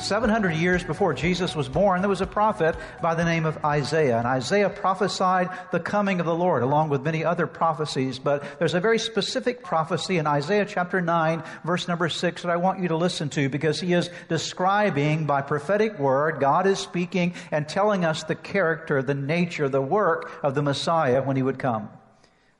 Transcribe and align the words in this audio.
700 0.00 0.54
years 0.54 0.82
before 0.82 1.14
Jesus 1.14 1.54
was 1.54 1.68
born, 1.68 2.00
there 2.00 2.08
was 2.08 2.20
a 2.20 2.26
prophet 2.26 2.76
by 3.00 3.14
the 3.14 3.24
name 3.24 3.46
of 3.46 3.64
Isaiah. 3.64 4.18
And 4.18 4.26
Isaiah 4.26 4.70
prophesied 4.70 5.50
the 5.70 5.80
coming 5.80 6.20
of 6.20 6.26
the 6.26 6.34
Lord 6.34 6.62
along 6.62 6.88
with 6.88 7.02
many 7.02 7.24
other 7.24 7.46
prophecies. 7.46 8.18
But 8.18 8.44
there's 8.58 8.74
a 8.74 8.80
very 8.80 8.98
specific 8.98 9.62
prophecy 9.62 10.18
in 10.18 10.26
Isaiah 10.26 10.64
chapter 10.64 11.00
9, 11.00 11.42
verse 11.64 11.88
number 11.88 12.08
6 12.08 12.42
that 12.42 12.50
I 12.50 12.56
want 12.56 12.80
you 12.80 12.88
to 12.88 12.96
listen 12.96 13.28
to 13.30 13.48
because 13.48 13.80
he 13.80 13.92
is 13.92 14.10
describing 14.28 15.26
by 15.26 15.42
prophetic 15.42 15.98
word, 15.98 16.40
God 16.40 16.66
is 16.66 16.78
speaking 16.78 17.34
and 17.50 17.68
telling 17.68 18.04
us 18.04 18.24
the 18.24 18.34
character, 18.34 19.02
the 19.02 19.14
nature, 19.14 19.68
the 19.68 19.80
work 19.80 20.32
of 20.42 20.54
the 20.54 20.62
Messiah 20.62 21.22
when 21.22 21.36
he 21.36 21.42
would 21.42 21.58
come. 21.58 21.88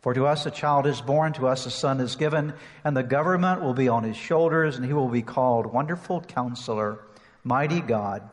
For 0.01 0.15
to 0.15 0.27
us 0.27 0.47
a 0.47 0.51
child 0.51 0.87
is 0.87 1.03
born, 1.03 1.35
to 1.35 1.47
us 1.47 1.67
a 1.67 1.71
son 1.71 2.01
is 2.01 2.17
given, 2.17 2.55
and 2.85 2.97
the 2.97 3.03
government 3.03 3.61
will 3.61 3.75
be 3.75 3.89
on 3.89 4.03
his 4.03 4.17
shoulders, 4.17 4.77
and 4.77 4.85
he 4.85 4.95
will 4.95 5.09
be 5.09 5.21
called 5.21 5.67
Wonderful 5.67 6.23
Counselor 6.23 7.01
Mighty 7.45 7.81
God, 7.81 8.29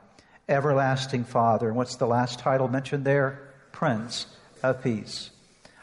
Everlasting 0.49 1.23
Father. 1.23 1.67
And 1.67 1.77
what's 1.77 1.95
the 1.95 2.07
last 2.07 2.39
title 2.39 2.67
mentioned 2.67 3.05
there? 3.05 3.53
Prince 3.71 4.27
of 4.63 4.83
Peace. 4.83 5.29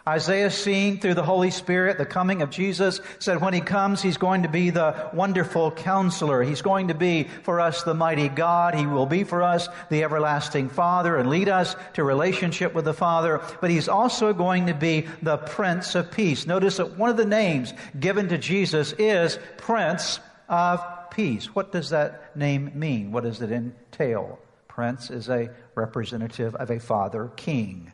Isaiah, 0.07 0.51
seeing 0.51 0.99
through 0.99 1.15
the 1.15 1.23
Holy 1.23 1.51
Spirit 1.51 1.97
the 1.97 2.05
coming 2.05 2.43
of 2.43 2.51
Jesus, 2.51 3.01
said 3.21 3.41
when 3.41 3.55
he 3.55 3.63
comes, 3.63 4.03
he's 4.03 4.19
going 4.19 4.43
to 4.43 4.51
be 4.51 4.69
the 4.69 5.09
wonderful 5.15 5.71
counselor. 5.71 6.43
He's 6.43 6.61
going 6.61 6.89
to 6.89 6.95
be 6.95 7.25
for 7.25 7.59
us 7.59 7.85
the 7.85 7.95
mighty 7.95 8.29
God. 8.29 8.75
He 8.75 8.85
will 8.87 9.07
be 9.07 9.25
for 9.25 9.43
us 9.43 9.67
the 9.89 10.05
everlasting 10.05 10.69
Father 10.69 11.17
and 11.17 11.31
lead 11.31 11.49
us 11.49 11.75
to 11.95 12.05
relationship 12.05 12.75
with 12.75 12.85
the 12.85 12.93
Father. 12.93 13.41
But 13.63 13.71
he's 13.71 13.89
also 13.89 14.35
going 14.35 14.67
to 14.67 14.75
be 14.75 15.07
the 15.23 15.39
Prince 15.39 15.95
of 15.95 16.11
Peace. 16.11 16.47
Notice 16.47 16.77
that 16.77 16.99
one 16.99 17.09
of 17.09 17.17
the 17.17 17.25
names 17.25 17.73
given 17.99 18.29
to 18.29 18.37
Jesus 18.37 18.93
is 18.99 19.39
Prince 19.57 20.21
of 20.51 20.85
peace. 21.15 21.55
What 21.55 21.73
does 21.73 21.91
that 21.91 22.37
name 22.37 22.73
mean? 22.75 23.13
What 23.13 23.25
does 23.25 23.41
it 23.41 23.51
entail? 23.51 24.39
Prince 24.69 25.11
is 25.11 25.29
a 25.29 25.51
representative 25.75 26.55
of 26.57 26.71
a 26.71 26.81
father 26.81 27.31
king. 27.37 27.93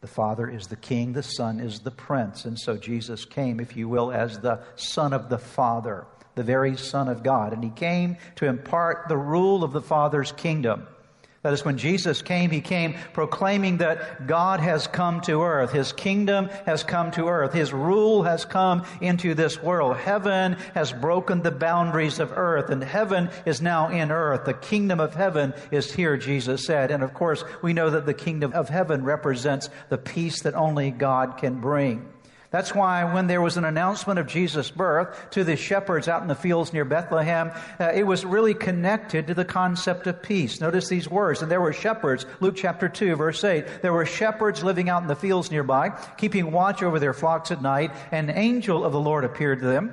The 0.00 0.06
Father 0.06 0.48
is 0.48 0.68
the 0.68 0.76
King, 0.76 1.12
the 1.12 1.24
Son 1.24 1.58
is 1.58 1.80
the 1.80 1.90
Prince. 1.90 2.44
And 2.44 2.56
so 2.58 2.76
Jesus 2.76 3.24
came, 3.24 3.58
if 3.58 3.76
you 3.76 3.88
will, 3.88 4.12
as 4.12 4.38
the 4.38 4.60
Son 4.76 5.12
of 5.12 5.28
the 5.28 5.38
Father, 5.38 6.06
the 6.36 6.44
very 6.44 6.76
Son 6.76 7.08
of 7.08 7.24
God. 7.24 7.52
And 7.52 7.64
He 7.64 7.70
came 7.70 8.16
to 8.36 8.46
impart 8.46 9.08
the 9.08 9.16
rule 9.16 9.64
of 9.64 9.72
the 9.72 9.82
Father's 9.82 10.30
kingdom. 10.30 10.86
That 11.42 11.52
is, 11.52 11.64
when 11.64 11.78
Jesus 11.78 12.20
came, 12.20 12.50
he 12.50 12.60
came 12.60 12.94
proclaiming 13.12 13.76
that 13.76 14.26
God 14.26 14.58
has 14.58 14.88
come 14.88 15.20
to 15.22 15.42
earth. 15.42 15.70
His 15.70 15.92
kingdom 15.92 16.48
has 16.66 16.82
come 16.82 17.12
to 17.12 17.28
earth. 17.28 17.52
His 17.52 17.72
rule 17.72 18.24
has 18.24 18.44
come 18.44 18.84
into 19.00 19.34
this 19.34 19.62
world. 19.62 19.96
Heaven 19.98 20.54
has 20.74 20.92
broken 20.92 21.42
the 21.42 21.52
boundaries 21.52 22.18
of 22.18 22.32
earth, 22.32 22.70
and 22.70 22.82
heaven 22.82 23.30
is 23.46 23.62
now 23.62 23.88
in 23.88 24.10
earth. 24.10 24.46
The 24.46 24.54
kingdom 24.54 24.98
of 24.98 25.14
heaven 25.14 25.54
is 25.70 25.92
here, 25.92 26.16
Jesus 26.16 26.66
said. 26.66 26.90
And 26.90 27.04
of 27.04 27.14
course, 27.14 27.44
we 27.62 27.72
know 27.72 27.88
that 27.90 28.04
the 28.04 28.14
kingdom 28.14 28.52
of 28.52 28.68
heaven 28.68 29.04
represents 29.04 29.70
the 29.90 29.98
peace 29.98 30.42
that 30.42 30.56
only 30.56 30.90
God 30.90 31.38
can 31.38 31.60
bring. 31.60 32.04
That's 32.50 32.74
why 32.74 33.12
when 33.12 33.26
there 33.26 33.42
was 33.42 33.58
an 33.58 33.64
announcement 33.64 34.18
of 34.18 34.26
Jesus' 34.26 34.70
birth 34.70 35.30
to 35.32 35.44
the 35.44 35.54
shepherds 35.54 36.08
out 36.08 36.22
in 36.22 36.28
the 36.28 36.34
fields 36.34 36.72
near 36.72 36.86
Bethlehem, 36.86 37.50
uh, 37.78 37.92
it 37.94 38.04
was 38.04 38.24
really 38.24 38.54
connected 38.54 39.26
to 39.26 39.34
the 39.34 39.44
concept 39.44 40.06
of 40.06 40.22
peace. 40.22 40.58
Notice 40.58 40.88
these 40.88 41.10
words. 41.10 41.42
And 41.42 41.50
there 41.50 41.60
were 41.60 41.74
shepherds, 41.74 42.24
Luke 42.40 42.56
chapter 42.56 42.88
2, 42.88 43.16
verse 43.16 43.44
8. 43.44 43.82
There 43.82 43.92
were 43.92 44.06
shepherds 44.06 44.64
living 44.64 44.88
out 44.88 45.02
in 45.02 45.08
the 45.08 45.14
fields 45.14 45.50
nearby, 45.50 45.90
keeping 46.16 46.50
watch 46.50 46.82
over 46.82 46.98
their 46.98 47.12
flocks 47.12 47.50
at 47.50 47.60
night. 47.60 47.90
An 48.12 48.30
angel 48.30 48.82
of 48.82 48.92
the 48.92 49.00
Lord 49.00 49.24
appeared 49.24 49.60
to 49.60 49.66
them 49.66 49.92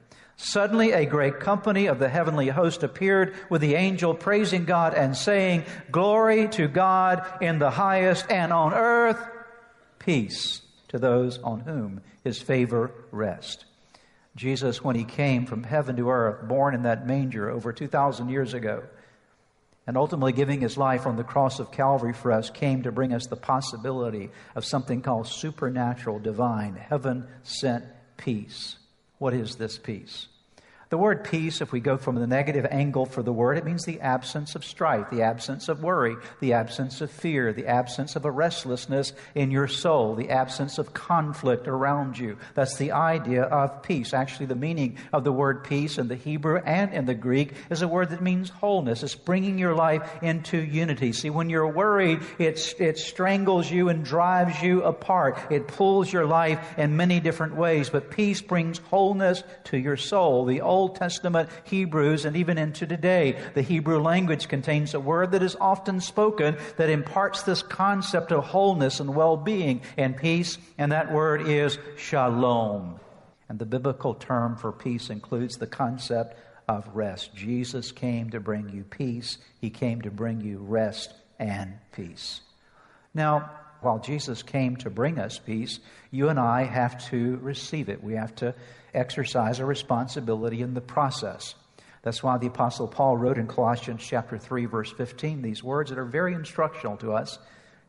Suddenly, 0.37 0.91
a 0.91 1.05
great 1.05 1.39
company 1.39 1.85
of 1.85 1.99
the 1.99 2.09
heavenly 2.09 2.47
host 2.47 2.83
appeared 2.83 3.35
with 3.49 3.61
the 3.61 3.75
angel 3.75 4.13
praising 4.13 4.65
God 4.65 4.93
and 4.93 5.15
saying, 5.15 5.65
Glory 5.91 6.47
to 6.49 6.67
God 6.67 7.25
in 7.41 7.59
the 7.59 7.69
highest, 7.69 8.25
and 8.29 8.51
on 8.51 8.73
earth, 8.73 9.19
peace 9.99 10.61
to 10.87 10.97
those 10.97 11.37
on 11.39 11.61
whom 11.61 12.01
his 12.23 12.41
favor 12.41 12.91
rests. 13.11 13.65
Jesus, 14.35 14.83
when 14.83 14.95
he 14.95 15.03
came 15.03 15.45
from 15.45 15.63
heaven 15.63 15.95
to 15.97 16.09
earth, 16.09 16.47
born 16.47 16.73
in 16.73 16.83
that 16.83 17.05
manger 17.05 17.49
over 17.49 17.73
2,000 17.73 18.29
years 18.29 18.53
ago, 18.53 18.83
and 19.85 19.97
ultimately 19.97 20.31
giving 20.31 20.61
his 20.61 20.77
life 20.77 21.05
on 21.05 21.17
the 21.17 21.23
cross 21.23 21.59
of 21.59 21.71
Calvary 21.71 22.13
for 22.13 22.31
us, 22.31 22.49
came 22.49 22.83
to 22.83 22.91
bring 22.91 23.13
us 23.13 23.27
the 23.27 23.35
possibility 23.35 24.29
of 24.55 24.63
something 24.63 25.01
called 25.01 25.27
supernatural, 25.27 26.19
divine, 26.19 26.75
heaven 26.75 27.27
sent 27.43 27.83
peace. 28.15 28.77
What 29.21 29.35
is 29.35 29.55
this 29.55 29.77
peace? 29.77 30.25
The 30.91 30.97
word 30.97 31.23
peace, 31.23 31.61
if 31.61 31.71
we 31.71 31.79
go 31.79 31.95
from 31.95 32.15
the 32.15 32.27
negative 32.27 32.67
angle 32.69 33.05
for 33.05 33.23
the 33.23 33.31
word, 33.31 33.57
it 33.57 33.63
means 33.63 33.85
the 33.85 34.01
absence 34.01 34.55
of 34.55 34.65
strife, 34.65 35.09
the 35.09 35.21
absence 35.21 35.69
of 35.69 35.81
worry, 35.81 36.17
the 36.41 36.51
absence 36.51 36.99
of 36.99 37.09
fear, 37.09 37.53
the 37.53 37.67
absence 37.67 38.17
of 38.17 38.25
a 38.25 38.31
restlessness 38.31 39.13
in 39.33 39.51
your 39.51 39.69
soul, 39.69 40.15
the 40.15 40.31
absence 40.31 40.77
of 40.79 40.93
conflict 40.93 41.69
around 41.69 42.19
you. 42.19 42.35
That's 42.55 42.75
the 42.75 42.91
idea 42.91 43.43
of 43.43 43.83
peace. 43.83 44.13
Actually, 44.13 44.47
the 44.47 44.55
meaning 44.55 44.97
of 45.13 45.23
the 45.23 45.31
word 45.31 45.63
peace 45.63 45.97
in 45.97 46.09
the 46.09 46.17
Hebrew 46.17 46.57
and 46.57 46.93
in 46.93 47.05
the 47.05 47.13
Greek 47.13 47.53
is 47.69 47.81
a 47.81 47.87
word 47.87 48.09
that 48.09 48.21
means 48.21 48.49
wholeness. 48.49 49.01
It's 49.01 49.15
bringing 49.15 49.57
your 49.57 49.75
life 49.75 50.21
into 50.21 50.57
unity. 50.57 51.13
See, 51.13 51.29
when 51.29 51.49
you're 51.49 51.71
worried, 51.71 52.19
it, 52.37 52.75
it 52.79 52.97
strangles 52.97 53.71
you 53.71 53.87
and 53.87 54.03
drives 54.03 54.61
you 54.61 54.83
apart. 54.83 55.39
It 55.49 55.69
pulls 55.69 56.11
your 56.11 56.25
life 56.25 56.77
in 56.77 56.97
many 56.97 57.21
different 57.21 57.55
ways, 57.55 57.89
but 57.89 58.11
peace 58.11 58.41
brings 58.41 58.79
wholeness 58.79 59.41
to 59.63 59.77
your 59.77 59.95
soul. 59.95 60.43
The 60.43 60.59
old 60.59 60.80
Old 60.81 60.95
Testament 60.95 61.47
Hebrews 61.65 62.25
and 62.25 62.35
even 62.35 62.57
into 62.57 62.87
today. 62.87 63.37
The 63.53 63.61
Hebrew 63.61 64.01
language 64.01 64.47
contains 64.47 64.95
a 64.95 64.99
word 64.99 65.31
that 65.31 65.43
is 65.43 65.55
often 65.61 66.01
spoken 66.01 66.57
that 66.77 66.89
imparts 66.89 67.43
this 67.43 67.61
concept 67.61 68.31
of 68.31 68.45
wholeness 68.45 68.99
and 68.99 69.13
well 69.13 69.37
being 69.37 69.81
and 69.95 70.17
peace, 70.17 70.57
and 70.79 70.91
that 70.91 71.11
word 71.11 71.47
is 71.47 71.77
shalom. 71.97 72.99
And 73.47 73.59
the 73.59 73.65
biblical 73.67 74.15
term 74.15 74.55
for 74.55 74.71
peace 74.71 75.11
includes 75.11 75.57
the 75.57 75.67
concept 75.67 76.35
of 76.67 76.89
rest. 76.95 77.35
Jesus 77.35 77.91
came 77.91 78.31
to 78.31 78.39
bring 78.39 78.69
you 78.69 78.83
peace, 78.83 79.37
He 79.59 79.69
came 79.69 80.01
to 80.01 80.09
bring 80.09 80.41
you 80.41 80.57
rest 80.57 81.13
and 81.37 81.75
peace. 81.91 82.41
Now, 83.13 83.51
while 83.81 83.99
Jesus 83.99 84.43
came 84.43 84.75
to 84.77 84.89
bring 84.89 85.19
us 85.19 85.39
peace, 85.39 85.79
you 86.11 86.29
and 86.29 86.39
I 86.39 86.63
have 86.63 87.03
to 87.09 87.37
receive 87.41 87.89
it. 87.89 88.03
We 88.03 88.13
have 88.13 88.35
to 88.35 88.53
exercise 88.93 89.59
a 89.59 89.65
responsibility 89.65 90.61
in 90.61 90.73
the 90.73 90.81
process. 90.81 91.55
That's 92.03 92.23
why 92.23 92.37
the 92.37 92.47
Apostle 92.47 92.87
Paul 92.87 93.17
wrote 93.17 93.37
in 93.37 93.47
Colossians 93.47 94.03
chapter 94.03 94.37
3, 94.37 94.65
verse 94.65 94.91
15, 94.91 95.41
these 95.41 95.63
words 95.63 95.89
that 95.89 95.99
are 95.99 96.05
very 96.05 96.33
instructional 96.33 96.97
to 96.97 97.13
us. 97.13 97.37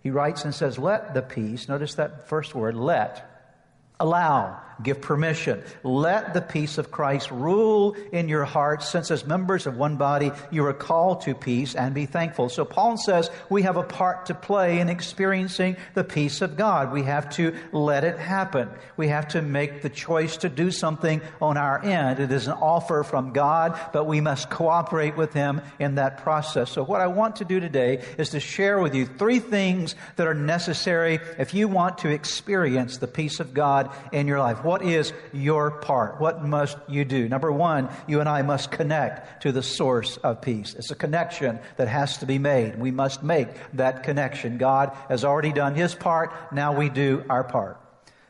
He 0.03 0.11
writes 0.11 0.45
and 0.45 0.55
says, 0.55 0.79
Let 0.79 1.15
the 1.15 1.23
peace, 1.23 1.69
notice 1.69 1.95
that 1.95 2.29
first 2.29 2.55
word, 2.55 2.75
let, 2.75 3.55
allow 3.99 4.61
Give 4.83 5.01
permission. 5.01 5.63
Let 5.83 6.35
the 6.35 6.41
peace 6.41 6.79
of 6.79 6.91
Christ 6.91 7.31
rule 7.31 7.97
in 8.13 8.29
your 8.29 8.45
hearts, 8.45 8.89
since 8.89 9.11
as 9.11 9.27
members 9.27 9.67
of 9.67 9.77
one 9.77 9.97
body 9.97 10.31
you 10.51 10.65
are 10.67 10.73
called 10.73 11.23
to 11.23 11.35
peace 11.35 11.75
and 11.75 11.95
be 11.95 12.07
thankful. 12.07 12.49
So 12.49 12.65
Paul 12.65 12.97
says 12.97 13.31
we 13.49 13.63
have 13.63 13.77
a 13.77 13.83
part 13.83 14.27
to 14.27 14.35
play 14.35 14.81
in 14.81 14.89
experiencing 14.89 15.77
the 15.95 16.05
peace 16.05 16.41
of 16.43 16.57
God. 16.57 16.93
We 16.93 17.03
have 17.05 17.31
to 17.37 17.55
let 17.73 18.05
it 18.05 18.19
happen. 18.19 18.69
We 18.97 19.09
have 19.09 19.29
to 19.29 19.43
make 19.43 19.83
the 19.83 19.91
choice 19.91 20.37
to 20.39 20.49
do 20.49 20.71
something 20.71 21.21
on 21.41 21.57
our 21.57 21.83
end. 21.85 22.21
It 22.21 22.33
is 22.33 22.47
an 22.47 22.55
offer 22.55 23.03
from 23.03 23.33
God, 23.33 23.79
but 23.93 24.05
we 24.05 24.21
must 24.21 24.51
cooperate 24.51 25.17
with 25.17 25.33
Him 25.33 25.61
in 25.79 25.97
that 25.97 26.19
process. 26.19 26.71
So 26.71 26.85
what 26.85 27.01
I 27.01 27.07
want 27.07 27.37
to 27.37 27.45
do 27.45 27.61
today 27.61 28.03
is 28.19 28.31
to 28.31 28.41
share 28.41 28.79
with 28.81 28.95
you 28.95 29.07
three 29.07 29.39
things 29.39 29.95
that 30.17 30.27
are 30.27 30.35
necessary 30.35 31.21
if 31.39 31.55
you 31.55 31.69
want 31.69 31.99
to 31.99 32.09
experience 32.09 32.99
the 32.99 33.09
peace 33.09 33.41
of 33.41 33.55
God 33.55 33.91
in 34.13 34.27
your 34.27 34.39
life. 34.39 34.65
What 34.73 34.85
is 34.85 35.13
your 35.35 35.71
part? 35.71 36.19
What 36.19 36.47
must 36.47 36.79
you 36.89 37.05
do? 37.05 37.29
Number 37.29 37.53
one, 37.53 37.91
you 38.07 38.21
and 38.21 38.29
I 38.29 38.41
must 38.41 38.71
connect 38.71 39.43
to 39.43 39.53
the 39.53 39.63
source 39.63 40.17
of 40.17 40.41
peace. 40.41 40.73
It's 40.73 40.91
a 40.91 40.95
connection 40.95 41.61
that 41.77 41.89
has 41.89 42.17
to 42.19 42.27
be 42.27 42.39
made. 42.39 42.81
We 42.81 42.91
must 42.91 43.23
make 43.23 43.49
that 43.75 44.03
connection. 44.03 44.57
God 44.57 44.97
has 45.11 45.27
already 45.27 45.53
done 45.53 45.75
his 45.75 45.95
part. 45.95 46.55
Now 46.55 46.75
we 46.75 46.89
do 46.89 47.23
our 47.29 47.45
part. 47.45 47.82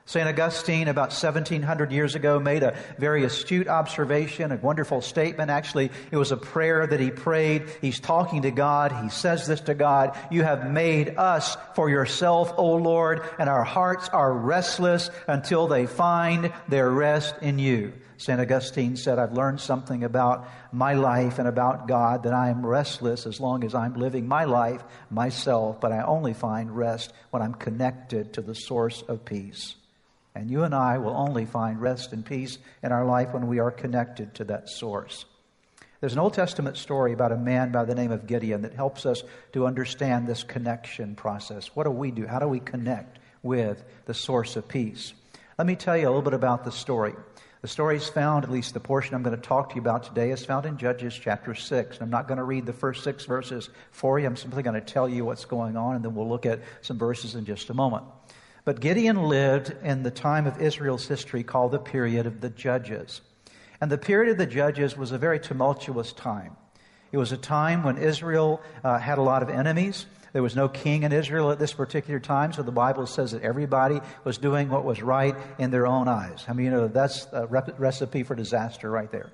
St. 0.05 0.29
Augustine, 0.29 0.89
about 0.89 1.11
1700 1.11 1.93
years 1.93 2.17
ago, 2.17 2.41
made 2.41 2.65
a 2.65 2.77
very 2.99 3.25
astute 3.25 3.69
observation, 3.69 4.51
a 4.51 4.57
wonderful 4.57 5.01
statement. 5.01 5.49
Actually, 5.49 5.91
it 6.11 6.17
was 6.17 6.33
a 6.33 6.37
prayer 6.37 6.87
that 6.87 6.99
he 6.99 7.11
prayed. 7.11 7.65
He's 7.81 8.01
talking 8.01 8.43
to 8.43 8.51
God. 8.51 8.91
He 8.93 9.09
says 9.11 9.47
this 9.47 9.61
to 9.63 9.75
God 9.75 10.19
You 10.31 10.43
have 10.43 10.69
made 10.69 11.17
us 11.17 11.57
for 11.75 11.89
yourself, 11.89 12.53
O 12.57 12.75
Lord, 12.75 13.23
and 13.39 13.49
our 13.49 13.63
hearts 13.63 14.09
are 14.09 14.33
restless 14.33 15.09
until 15.29 15.69
they 15.69 15.87
find 15.87 16.53
their 16.69 16.91
rest 16.91 17.37
in 17.41 17.61
you. 17.61 17.93
St. 18.17 18.41
Augustine 18.41 18.97
said, 18.97 19.19
I've 19.19 19.33
learned 19.33 19.61
something 19.61 20.05
about 20.05 20.49
my 20.73 20.95
life 20.95 21.39
and 21.39 21.49
about 21.49 21.89
God 21.89 22.25
that 22.25 22.35
I 22.35 22.51
am 22.51 22.65
restless 22.65 23.27
as 23.27 23.41
long 23.41 23.65
as 23.65 23.75
I'm 23.75 23.95
living 23.95 24.29
my 24.29 24.45
life 24.45 24.83
myself, 25.11 25.81
but 25.81 25.91
I 25.91 26.03
only 26.03 26.33
find 26.33 26.77
rest 26.77 27.13
when 27.31 27.43
I'm 27.43 27.55
connected 27.55 28.33
to 28.35 28.41
the 28.41 28.55
source 28.55 29.03
of 29.03 29.25
peace. 29.25 29.75
And 30.35 30.51
you 30.51 30.65
and 30.65 30.75
I 30.75 30.99
will 30.99 31.17
only 31.17 31.45
find 31.45 31.81
rest 31.81 32.13
and 32.13 32.25
peace 32.25 32.59
in 32.83 32.93
our 32.93 33.05
life 33.05 33.33
when 33.33 33.47
we 33.47 33.59
are 33.59 33.71
connected 33.71 34.35
to 34.35 34.45
that 34.45 34.69
source. 34.69 35.25
There's 36.01 36.15
an 36.15 36.19
Old 36.19 36.35
Testament 36.35 36.77
story 36.77 37.13
about 37.13 37.31
a 37.31 37.37
man 37.37 37.71
by 37.71 37.85
the 37.85 37.95
name 37.95 38.11
of 38.11 38.27
Gideon 38.27 38.63
that 38.63 38.75
helps 38.75 39.07
us 39.07 39.23
to 39.53 39.67
understand 39.67 40.27
this 40.27 40.43
connection 40.43 41.15
process. 41.15 41.77
What 41.77 41.85
do 41.85 41.91
we 41.91 42.11
do? 42.11 42.27
How 42.27 42.41
do 42.41 42.49
we 42.49 42.59
connect 42.59 43.21
with 43.43 43.85
the 44.07 44.15
source 44.15 44.57
of 44.57 44.67
peace? 44.67 45.13
Let 45.59 45.67
me 45.67 45.77
tell 45.77 45.97
you 45.97 46.07
a 46.07 46.09
little 46.09 46.23
bit 46.23 46.35
about 46.35 46.65
the 46.65 46.73
story. 46.73 47.15
The 47.61 47.69
story 47.69 47.97
is 47.97 48.09
found, 48.09 48.43
at 48.43 48.51
least 48.51 48.75
the 48.75 48.81
portion 48.81 49.15
I'm 49.15 49.23
going 49.23 49.37
to 49.37 49.41
talk 49.41 49.69
to 49.69 49.77
you 49.77 49.81
about 49.81 50.03
today, 50.03 50.33
is 50.33 50.45
found 50.45 50.67
in 50.67 50.77
Judges 50.77 51.15
chapter 51.15 51.55
6. 51.55 51.99
I'm 52.01 52.11
not 52.11 52.27
going 52.27 52.39
to 52.39 52.45
read 52.45 52.67
the 52.67 52.73
first 52.73 53.05
six 53.05 53.25
verses 53.25 53.71
for 53.93 54.19
you. 54.19 54.27
I'm 54.27 54.35
simply 54.35 54.65
going 54.65 54.75
to 54.75 54.81
tell 54.81 55.09
you 55.09 55.25
what's 55.25 55.45
going 55.45 55.77
on, 55.77 55.95
and 55.95 56.05
then 56.05 56.17
we'll 56.17 56.29
look 56.29 56.47
at 56.47 56.59
some 56.81 56.99
verses 56.99 57.37
in 57.37 57.45
just 57.45 57.71
a 57.71 57.75
moment. 57.75 58.03
But 58.65 58.81
Gideon 58.81 59.25
lived 59.25 59.75
in 59.83 60.03
the 60.03 60.11
time 60.11 60.47
of 60.47 60.61
Israel's 60.61 61.07
history 61.09 61.43
called 61.43 61.73
the 61.73 61.79
period 61.79 62.27
of 62.27 62.41
the 62.41 62.51
Judges. 62.51 63.21
And 63.81 63.91
the 63.91 63.99
period 63.99 64.31
of 64.31 64.39
the 64.39 64.47
Judges 64.47 64.97
was 64.97 65.11
a 65.11 65.19
very 65.19 65.41
tumultuous 65.41 66.13
time. 66.13 66.57
It 67.11 67.19
was 67.19 67.33
a 67.33 67.37
time 67.37 67.83
when 67.83 67.99
Israel 67.99 68.61
uh, 68.85 68.99
had 68.99 69.19
a 69.19 69.23
lot 69.23 69.43
of 69.43 69.51
enemies. 69.51 70.07
There 70.33 70.43
was 70.43 70.57
no 70.57 70.69
king 70.69 71.03
in 71.03 71.13
Israel 71.13 71.51
at 71.51 71.59
this 71.59 71.73
particular 71.73 72.21
time, 72.21 72.53
so 72.53 72.63
the 72.63 72.73
Bible 72.73 73.07
says 73.07 73.33
that 73.33 73.43
everybody 73.43 74.01
was 74.25 74.39
doing 74.39 74.71
what 74.71 74.85
was 74.85 75.03
right 75.03 75.35
in 75.59 75.71
their 75.71 75.87
own 75.87 76.09
eyes. 76.09 76.45
I 76.49 76.53
mean, 76.55 76.67
you 76.67 76.71
know, 76.71 76.89
that's 76.89 77.27
a 77.33 77.47
recipe 77.47 78.23
for 78.23 78.35
disaster 78.35 78.91
right 78.91 79.11
there. 79.11 79.31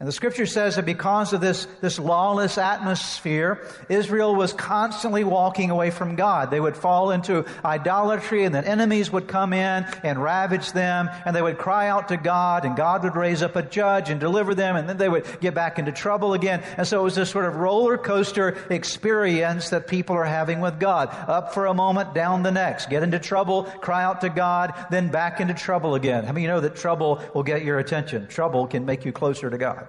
And 0.00 0.08
the 0.08 0.12
scripture 0.12 0.44
says 0.44 0.74
that 0.74 0.84
because 0.84 1.32
of 1.32 1.40
this, 1.40 1.68
this 1.80 2.00
lawless 2.00 2.58
atmosphere, 2.58 3.64
Israel 3.88 4.34
was 4.34 4.52
constantly 4.52 5.22
walking 5.22 5.70
away 5.70 5.92
from 5.92 6.16
God. 6.16 6.50
They 6.50 6.58
would 6.58 6.76
fall 6.76 7.12
into 7.12 7.46
idolatry 7.64 8.42
and 8.42 8.52
then 8.52 8.64
enemies 8.64 9.12
would 9.12 9.28
come 9.28 9.52
in 9.52 9.86
and 10.02 10.20
ravage 10.20 10.72
them 10.72 11.08
and 11.24 11.34
they 11.34 11.40
would 11.40 11.58
cry 11.58 11.88
out 11.88 12.08
to 12.08 12.16
God 12.16 12.64
and 12.64 12.76
God 12.76 13.04
would 13.04 13.14
raise 13.14 13.40
up 13.40 13.54
a 13.54 13.62
judge 13.62 14.10
and 14.10 14.18
deliver 14.18 14.52
them 14.52 14.74
and 14.74 14.88
then 14.88 14.96
they 14.96 15.08
would 15.08 15.24
get 15.40 15.54
back 15.54 15.78
into 15.78 15.92
trouble 15.92 16.34
again. 16.34 16.62
And 16.76 16.88
so 16.88 17.00
it 17.00 17.04
was 17.04 17.14
this 17.14 17.30
sort 17.30 17.44
of 17.44 17.54
roller 17.54 17.96
coaster 17.96 18.58
experience 18.70 19.70
that 19.70 19.86
people 19.86 20.16
are 20.16 20.24
having 20.24 20.60
with 20.60 20.80
God. 20.80 21.08
Up 21.28 21.54
for 21.54 21.66
a 21.66 21.72
moment, 21.72 22.14
down 22.14 22.42
the 22.42 22.52
next. 22.52 22.90
Get 22.90 23.04
into 23.04 23.20
trouble, 23.20 23.62
cry 23.80 24.02
out 24.02 24.22
to 24.22 24.28
God, 24.28 24.74
then 24.90 25.08
back 25.08 25.40
into 25.40 25.54
trouble 25.54 25.94
again. 25.94 26.24
How 26.24 26.32
many 26.32 26.42
you 26.42 26.48
know 26.48 26.60
that 26.60 26.74
trouble 26.74 27.22
will 27.32 27.44
get 27.44 27.64
your 27.64 27.78
attention? 27.78 28.26
Trouble 28.26 28.66
can 28.66 28.84
make 28.84 29.04
you 29.04 29.12
closer 29.12 29.48
to 29.48 29.56
God. 29.56 29.88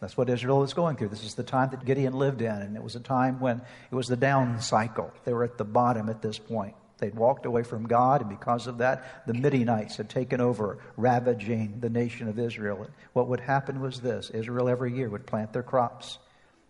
That's 0.00 0.16
what 0.16 0.30
Israel 0.30 0.60
was 0.60 0.74
going 0.74 0.96
through. 0.96 1.08
This 1.08 1.24
is 1.24 1.34
the 1.34 1.42
time 1.42 1.70
that 1.70 1.84
Gideon 1.84 2.12
lived 2.12 2.40
in, 2.40 2.50
and 2.50 2.76
it 2.76 2.82
was 2.82 2.94
a 2.94 3.00
time 3.00 3.40
when 3.40 3.60
it 3.90 3.94
was 3.94 4.06
the 4.06 4.16
down 4.16 4.60
cycle. 4.60 5.12
They 5.24 5.32
were 5.32 5.44
at 5.44 5.58
the 5.58 5.64
bottom 5.64 6.08
at 6.08 6.22
this 6.22 6.38
point. 6.38 6.74
They'd 6.98 7.14
walked 7.14 7.46
away 7.46 7.62
from 7.62 7.86
God, 7.86 8.20
and 8.20 8.30
because 8.30 8.66
of 8.66 8.78
that, 8.78 9.26
the 9.26 9.34
Midianites 9.34 9.96
had 9.96 10.08
taken 10.08 10.40
over, 10.40 10.78
ravaging 10.96 11.78
the 11.80 11.90
nation 11.90 12.28
of 12.28 12.38
Israel. 12.38 12.88
What 13.12 13.28
would 13.28 13.40
happen 13.40 13.80
was 13.80 14.00
this 14.00 14.30
Israel 14.30 14.68
every 14.68 14.92
year 14.92 15.08
would 15.08 15.26
plant 15.26 15.52
their 15.52 15.62
crops. 15.62 16.18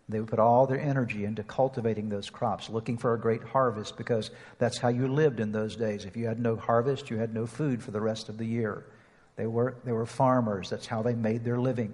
They 0.07 0.19
would 0.19 0.29
put 0.29 0.39
all 0.39 0.65
their 0.65 0.79
energy 0.79 1.25
into 1.25 1.43
cultivating 1.43 2.09
those 2.09 2.31
crops, 2.31 2.69
looking 2.69 2.97
for 2.97 3.13
a 3.13 3.19
great 3.19 3.43
harvest, 3.43 3.95
because 3.95 4.31
that's 4.57 4.79
how 4.79 4.89
you 4.89 5.07
lived 5.07 5.39
in 5.39 5.51
those 5.51 5.75
days. 5.75 6.05
If 6.05 6.17
you 6.17 6.25
had 6.25 6.39
no 6.39 6.55
harvest, 6.55 7.11
you 7.11 7.17
had 7.17 7.33
no 7.33 7.45
food 7.45 7.83
for 7.83 7.91
the 7.91 8.01
rest 8.01 8.27
of 8.27 8.39
the 8.39 8.45
year. 8.45 8.85
They 9.35 9.45
were, 9.45 9.75
they 9.83 9.91
were 9.91 10.07
farmers. 10.07 10.69
That's 10.69 10.87
how 10.87 11.03
they 11.03 11.13
made 11.13 11.43
their 11.43 11.59
living. 11.59 11.93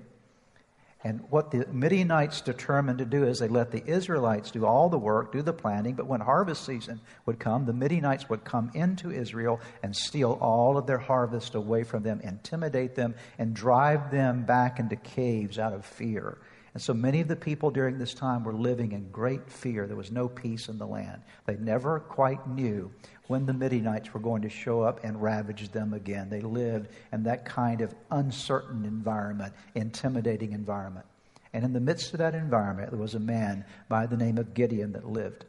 And 1.06 1.22
what 1.30 1.52
the 1.52 1.68
Midianites 1.72 2.42
determined 2.42 2.98
to 2.98 3.06
do 3.06 3.26
is 3.26 3.38
they 3.38 3.48
let 3.48 3.70
the 3.70 3.86
Israelites 3.86 4.50
do 4.50 4.66
all 4.66 4.90
the 4.90 4.98
work, 4.98 5.32
do 5.32 5.44
the 5.44 5.54
planting, 5.54 5.94
but 5.94 6.08
when 6.08 6.20
harvest 6.20 6.66
season 6.66 7.00
would 7.28 7.38
come, 7.38 7.68
the 7.68 7.74
Midianites 7.74 8.28
would 8.28 8.44
come 8.44 8.72
into 8.74 9.12
Israel 9.12 9.62
and 9.84 9.96
steal 9.96 10.40
all 10.42 10.80
of 10.80 10.88
their 10.88 10.98
harvest 10.98 11.54
away 11.54 11.84
from 11.84 12.02
them, 12.02 12.22
intimidate 12.22 12.96
them, 12.96 13.14
and 13.38 13.54
drive 13.54 14.10
them 14.10 14.46
back 14.46 14.80
into 14.80 14.96
caves 14.96 15.60
out 15.60 15.74
of 15.74 15.86
fear. 15.86 16.40
And 16.76 16.82
so 16.82 16.94
many 16.94 17.22
of 17.22 17.30
the 17.30 17.38
people 17.38 17.72
during 17.72 17.98
this 17.98 18.14
time 18.14 18.44
were 18.44 18.54
living 18.54 18.92
in 18.92 19.10
great 19.10 19.50
fear. 19.50 19.88
There 19.88 19.96
was 19.96 20.12
no 20.12 20.28
peace 20.28 20.68
in 20.68 20.78
the 20.78 20.86
land. 20.86 21.22
They 21.46 21.56
never 21.56 22.02
quite 22.02 22.46
knew 22.50 22.92
when 23.28 23.46
the 23.46 23.54
Midianites 23.54 24.14
were 24.14 24.20
going 24.20 24.42
to 24.42 24.50
show 24.50 24.82
up 24.82 25.02
and 25.02 25.24
ravage 25.24 25.70
them 25.70 25.94
again. 25.94 26.30
They 26.30 26.42
lived 26.42 26.90
in 27.14 27.24
that 27.24 27.46
kind 27.46 27.80
of 27.80 27.96
uncertain 28.12 28.84
environment, 28.84 29.54
intimidating 29.74 30.52
environment. 30.52 31.06
And 31.54 31.64
in 31.64 31.72
the 31.72 31.80
midst 31.80 32.12
of 32.12 32.20
that 32.20 32.36
environment, 32.36 32.92
there 32.92 33.00
was 33.00 33.16
a 33.16 33.20
man 33.20 33.64
by 33.88 34.06
the 34.06 34.18
name 34.18 34.38
of 34.38 34.54
Gideon 34.54 34.92
that 34.92 35.08
lived. 35.08 35.46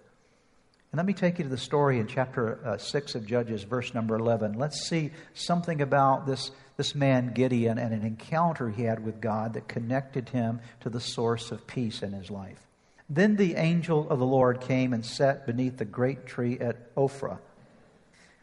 And 0.92 0.98
let 1.00 1.06
me 1.06 1.12
take 1.12 1.38
you 1.40 1.44
to 1.44 1.50
the 1.50 1.58
story 1.58 1.98
in 1.98 2.06
chapter 2.06 2.64
uh, 2.64 2.78
6 2.78 3.16
of 3.16 3.26
Judges, 3.26 3.64
verse 3.64 3.92
number 3.94 4.14
11. 4.14 4.52
Let's 4.52 4.88
see 4.88 5.10
something 5.34 5.80
about 5.80 6.24
this 6.24 6.52
this 6.76 6.94
man 6.94 7.32
Gideon 7.32 7.78
and 7.78 7.94
an 7.94 8.04
encounter 8.04 8.68
he 8.68 8.82
had 8.84 9.04
with 9.04 9.20
God 9.20 9.54
that 9.54 9.68
connected 9.68 10.28
him 10.28 10.60
to 10.80 10.90
the 10.90 11.00
source 11.00 11.50
of 11.50 11.66
peace 11.66 12.02
in 12.02 12.12
his 12.12 12.30
life. 12.30 12.60
Then 13.08 13.36
the 13.36 13.54
angel 13.54 14.08
of 14.10 14.18
the 14.18 14.26
Lord 14.26 14.60
came 14.60 14.92
and 14.92 15.04
sat 15.04 15.46
beneath 15.46 15.78
the 15.78 15.84
great 15.84 16.26
tree 16.26 16.58
at 16.58 16.94
Ophrah, 16.96 17.38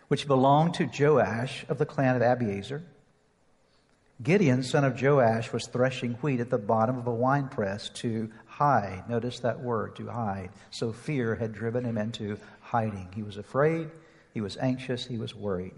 which 0.07 0.27
belonged 0.27 0.75
to 0.75 0.85
Joash 0.85 1.65
of 1.67 1.77
the 1.77 1.85
clan 1.85 2.15
of 2.15 2.21
Abiezer. 2.21 2.81
Gideon, 4.21 4.63
son 4.63 4.85
of 4.85 5.01
Joash, 5.01 5.51
was 5.51 5.67
threshing 5.67 6.13
wheat 6.15 6.39
at 6.39 6.49
the 6.49 6.57
bottom 6.57 6.97
of 6.97 7.07
a 7.07 7.13
winepress 7.13 7.89
to 7.95 8.31
hide. 8.45 9.03
Notice 9.09 9.39
that 9.39 9.59
word, 9.59 9.95
to 9.97 10.07
hide. 10.07 10.49
So 10.71 10.93
fear 10.93 11.35
had 11.35 11.51
driven 11.51 11.83
him 11.83 11.97
into 11.97 12.37
hiding. 12.61 13.09
He 13.13 13.23
was 13.23 13.37
afraid, 13.37 13.89
he 14.33 14.39
was 14.39 14.55
anxious, 14.57 15.05
he 15.05 15.17
was 15.17 15.35
worried. 15.35 15.73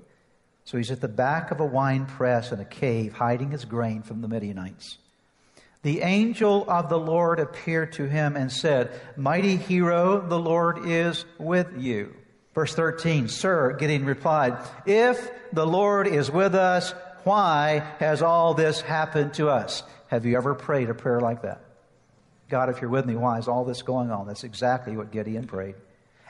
So 0.65 0.77
he's 0.77 0.91
at 0.91 1.01
the 1.01 1.07
back 1.07 1.51
of 1.51 1.59
a 1.59 1.65
wine 1.65 2.07
press 2.07 2.51
in 2.51 2.59
a 2.59 2.65
cave, 2.65 3.13
hiding 3.13 3.51
his 3.51 3.65
grain 3.65 4.01
from 4.01 4.21
the 4.21 4.27
Midianites. 4.27 4.97
The 5.83 6.01
angel 6.01 6.67
of 6.67 6.89
the 6.89 6.97
Lord 6.97 7.39
appeared 7.39 7.93
to 7.93 8.09
him 8.09 8.35
and 8.35 8.51
said, 8.51 8.99
Mighty 9.15 9.55
hero, 9.55 10.19
the 10.19 10.39
Lord 10.39 10.87
is 10.87 11.23
with 11.37 11.77
you. 11.77 12.15
Verse 12.55 12.73
13, 12.73 13.27
Sir, 13.27 13.73
Gideon 13.73 14.05
replied, 14.05 14.57
If 14.87 15.29
the 15.53 15.67
Lord 15.67 16.07
is 16.07 16.31
with 16.31 16.55
us, 16.55 16.95
why 17.23 17.83
has 17.99 18.23
all 18.23 18.55
this 18.55 18.81
happened 18.81 19.35
to 19.35 19.49
us? 19.49 19.83
Have 20.07 20.25
you 20.25 20.37
ever 20.37 20.55
prayed 20.55 20.89
a 20.89 20.95
prayer 20.95 21.19
like 21.19 21.43
that? 21.43 21.61
God, 22.49 22.69
if 22.69 22.81
you're 22.81 22.89
with 22.89 23.05
me, 23.05 23.15
why 23.15 23.37
is 23.37 23.47
all 23.47 23.65
this 23.65 23.83
going 23.83 24.09
on? 24.09 24.25
That's 24.25 24.43
exactly 24.43 24.97
what 24.97 25.11
Gideon 25.11 25.45
prayed. 25.45 25.75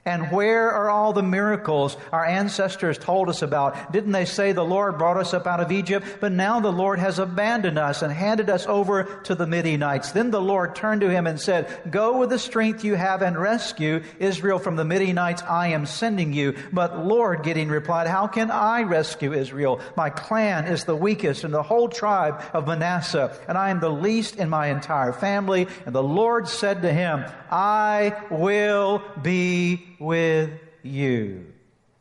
And 0.07 0.31
where 0.31 0.69
are 0.69 0.91
all 0.91 1.13
the 1.13 1.23
miracles 1.23 1.97
our 2.11 2.23
ancestors 2.23 2.99
told 2.99 3.27
us 3.27 3.41
about? 3.41 3.91
Didn't 3.91 4.11
they 4.11 4.25
say 4.25 4.51
the 4.51 4.63
Lord 4.63 4.99
brought 4.99 5.17
us 5.17 5.33
up 5.33 5.47
out 5.47 5.59
of 5.59 5.71
Egypt? 5.71 6.05
But 6.19 6.31
now 6.31 6.59
the 6.59 6.71
Lord 6.71 6.99
has 6.99 7.17
abandoned 7.17 7.79
us 7.79 8.03
and 8.03 8.13
handed 8.13 8.47
us 8.47 8.67
over 8.67 9.05
to 9.23 9.33
the 9.33 9.47
Midianites. 9.47 10.11
Then 10.11 10.29
the 10.29 10.39
Lord 10.39 10.75
turned 10.75 11.01
to 11.01 11.09
him 11.09 11.25
and 11.25 11.41
said, 11.41 11.67
Go 11.89 12.19
with 12.19 12.29
the 12.29 12.37
strength 12.37 12.83
you 12.83 12.93
have 12.93 13.23
and 13.23 13.35
rescue 13.35 14.03
Israel 14.19 14.59
from 14.59 14.75
the 14.75 14.85
Midianites. 14.85 15.41
I 15.41 15.69
am 15.69 15.87
sending 15.87 16.33
you. 16.33 16.53
But 16.71 17.03
Lord, 17.03 17.41
Gideon 17.41 17.69
replied, 17.69 18.05
How 18.05 18.27
can 18.27 18.51
I 18.51 18.83
rescue 18.83 19.33
Israel? 19.33 19.81
My 19.97 20.11
clan 20.11 20.67
is 20.67 20.83
the 20.83 20.95
weakest 20.95 21.43
in 21.43 21.49
the 21.49 21.63
whole 21.63 21.89
tribe 21.89 22.43
of 22.53 22.67
Manasseh, 22.67 23.35
and 23.47 23.57
I 23.57 23.71
am 23.71 23.79
the 23.79 23.89
least 23.89 24.35
in 24.35 24.49
my 24.49 24.67
entire 24.67 25.13
family. 25.13 25.67
And 25.87 25.95
the 25.95 26.03
Lord 26.03 26.47
said 26.47 26.83
to 26.83 26.93
him, 26.93 27.25
I 27.49 28.15
will 28.29 29.01
be 29.23 29.94
with 30.05 30.51
you, 30.83 31.51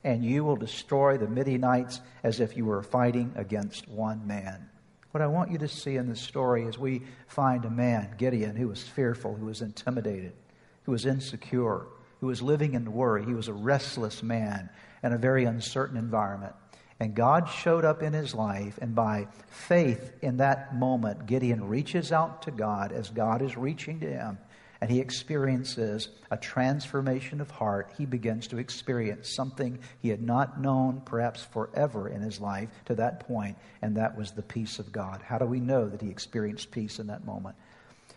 and 0.04 0.23
you 0.23 0.44
will 0.44 0.56
destroy 0.56 1.16
the 1.16 1.26
Midianites 1.26 2.00
as 2.23 2.38
if 2.38 2.56
you 2.56 2.66
were 2.66 2.82
fighting 2.82 3.32
against 3.34 3.88
one 3.88 4.26
man. 4.26 4.68
What 5.12 5.23
I 5.23 5.26
want 5.26 5.50
you 5.50 5.58
to 5.58 5.68
see 5.68 5.96
in 5.96 6.08
this 6.08 6.20
story 6.20 6.64
is 6.64 6.78
we 6.78 7.02
find 7.28 7.64
a 7.64 7.70
man, 7.70 8.14
Gideon, 8.18 8.56
who 8.56 8.68
was 8.68 8.82
fearful, 8.82 9.34
who 9.34 9.46
was 9.46 9.62
intimidated, 9.62 10.34
who 10.82 10.92
was 10.92 11.06
insecure, 11.06 11.87
who 12.20 12.26
was 12.26 12.42
living 12.42 12.75
in 12.75 12.92
worry. 12.92 13.25
He 13.25 13.32
was 13.32 13.49
a 13.49 13.54
restless 13.54 14.23
man 14.23 14.68
in 15.02 15.12
a 15.12 15.18
very 15.18 15.44
uncertain 15.44 15.96
environment. 15.96 16.54
And 17.00 17.14
God 17.14 17.49
showed 17.49 17.84
up 17.84 18.02
in 18.02 18.12
his 18.12 18.34
life, 18.34 18.78
and 18.82 18.94
by 18.94 19.28
faith 19.49 20.12
in 20.20 20.37
that 20.37 20.76
moment, 20.76 21.26
Gideon 21.26 21.68
reaches 21.68 22.12
out 22.12 22.42
to 22.42 22.50
God 22.50 22.92
as 22.92 23.08
God 23.08 23.40
is 23.40 23.56
reaching 23.56 24.00
to 24.00 24.06
him 24.06 24.38
and 24.84 24.92
he 24.92 25.00
experiences 25.00 26.10
a 26.30 26.36
transformation 26.36 27.40
of 27.40 27.50
heart. 27.50 27.90
He 27.96 28.04
begins 28.04 28.48
to 28.48 28.58
experience 28.58 29.34
something 29.34 29.78
he 30.02 30.10
had 30.10 30.20
not 30.20 30.60
known 30.60 31.00
perhaps 31.06 31.42
forever 31.42 32.06
in 32.06 32.20
his 32.20 32.38
life 32.38 32.68
to 32.84 32.94
that 32.96 33.20
point, 33.20 33.56
and 33.80 33.96
that 33.96 34.14
was 34.14 34.32
the 34.32 34.42
peace 34.42 34.78
of 34.78 34.92
God. 34.92 35.22
How 35.22 35.38
do 35.38 35.46
we 35.46 35.58
know 35.58 35.88
that 35.88 36.02
he 36.02 36.10
experienced 36.10 36.70
peace 36.70 36.98
in 36.98 37.06
that 37.06 37.24
moment? 37.24 37.56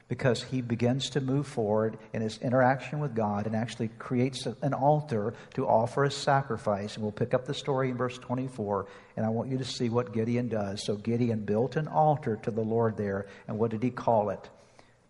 Because 0.10 0.44
he 0.44 0.62
begins 0.62 1.10
to 1.12 1.22
move 1.22 1.48
forward 1.48 2.00
in 2.12 2.22
his 2.22 2.38
interaction 2.40 3.00
with 3.00 3.16
God 3.16 3.46
and 3.46 3.56
actually 3.56 3.88
creates 3.98 4.46
an 4.46 4.74
altar 4.74 5.36
to 5.54 5.66
offer 5.66 6.04
a 6.04 6.12
sacrifice. 6.12 6.96
And 6.96 7.02
we'll 7.04 7.14
pick 7.14 7.34
up 7.34 7.46
the 7.46 7.54
story 7.54 7.92
in 7.92 7.96
verse 7.96 8.18
24, 8.18 8.88
and 9.16 9.26
I 9.26 9.30
want 9.30 9.50
you 9.50 9.58
to 9.58 9.64
see 9.64 9.88
what 9.88 10.12
Gideon 10.12 10.50
does. 10.50 10.86
So 10.86 10.98
Gideon 10.98 11.46
built 11.46 11.78
an 11.78 11.88
altar 11.88 12.36
to 12.44 12.52
the 12.52 12.60
Lord 12.60 12.98
there, 12.98 13.28
and 13.48 13.58
what 13.58 13.72
did 13.72 13.84
he 13.84 13.90
call 13.90 14.32
it? 14.32 14.50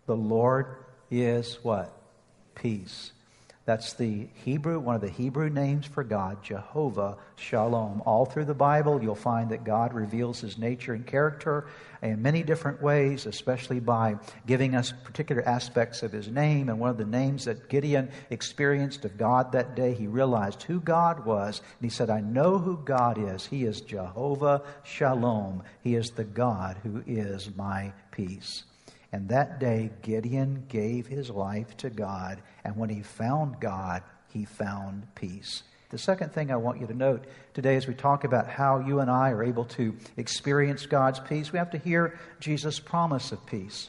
The 0.06 0.14
Lord 0.14 0.84
is 1.10 1.58
what? 1.62 1.92
Peace. 2.54 3.12
That's 3.68 3.92
the 3.92 4.28
Hebrew, 4.46 4.80
one 4.80 4.94
of 4.94 5.02
the 5.02 5.10
Hebrew 5.10 5.50
names 5.50 5.84
for 5.84 6.02
God, 6.02 6.42
Jehovah 6.42 7.18
Shalom. 7.36 8.00
All 8.06 8.24
through 8.24 8.46
the 8.46 8.54
Bible, 8.54 9.02
you'll 9.02 9.14
find 9.14 9.50
that 9.50 9.62
God 9.62 9.92
reveals 9.92 10.40
his 10.40 10.56
nature 10.56 10.94
and 10.94 11.06
character 11.06 11.66
in 12.00 12.22
many 12.22 12.42
different 12.42 12.80
ways, 12.80 13.26
especially 13.26 13.78
by 13.78 14.16
giving 14.46 14.74
us 14.74 14.94
particular 15.04 15.46
aspects 15.46 16.02
of 16.02 16.12
his 16.12 16.28
name. 16.28 16.70
And 16.70 16.80
one 16.80 16.88
of 16.88 16.96
the 16.96 17.04
names 17.04 17.44
that 17.44 17.68
Gideon 17.68 18.08
experienced 18.30 19.04
of 19.04 19.18
God 19.18 19.52
that 19.52 19.76
day, 19.76 19.92
he 19.92 20.06
realized 20.06 20.62
who 20.62 20.80
God 20.80 21.26
was. 21.26 21.58
And 21.58 21.90
he 21.90 21.94
said, 21.94 22.08
I 22.08 22.22
know 22.22 22.56
who 22.56 22.78
God 22.78 23.18
is. 23.18 23.44
He 23.44 23.64
is 23.64 23.82
Jehovah 23.82 24.62
Shalom. 24.82 25.62
He 25.82 25.94
is 25.94 26.12
the 26.12 26.24
God 26.24 26.78
who 26.82 27.02
is 27.06 27.54
my 27.54 27.92
peace. 28.12 28.64
And 29.12 29.28
that 29.30 29.58
day, 29.58 29.90
Gideon 30.02 30.64
gave 30.68 31.06
his 31.06 31.30
life 31.30 31.76
to 31.78 31.90
God. 31.90 32.42
And 32.64 32.76
when 32.76 32.90
he 32.90 33.02
found 33.02 33.60
God, 33.60 34.02
he 34.28 34.44
found 34.44 35.14
peace. 35.14 35.62
The 35.90 35.98
second 35.98 36.32
thing 36.32 36.50
I 36.50 36.56
want 36.56 36.80
you 36.80 36.86
to 36.86 36.94
note 36.94 37.24
today 37.54 37.76
as 37.76 37.86
we 37.86 37.94
talk 37.94 38.24
about 38.24 38.46
how 38.46 38.80
you 38.80 39.00
and 39.00 39.10
I 39.10 39.30
are 39.30 39.42
able 39.42 39.64
to 39.66 39.96
experience 40.18 40.84
God's 40.84 41.18
peace, 41.20 41.50
we 41.50 41.58
have 41.58 41.70
to 41.70 41.78
hear 41.78 42.18
Jesus' 42.40 42.78
promise 42.78 43.32
of 43.32 43.44
peace. 43.46 43.88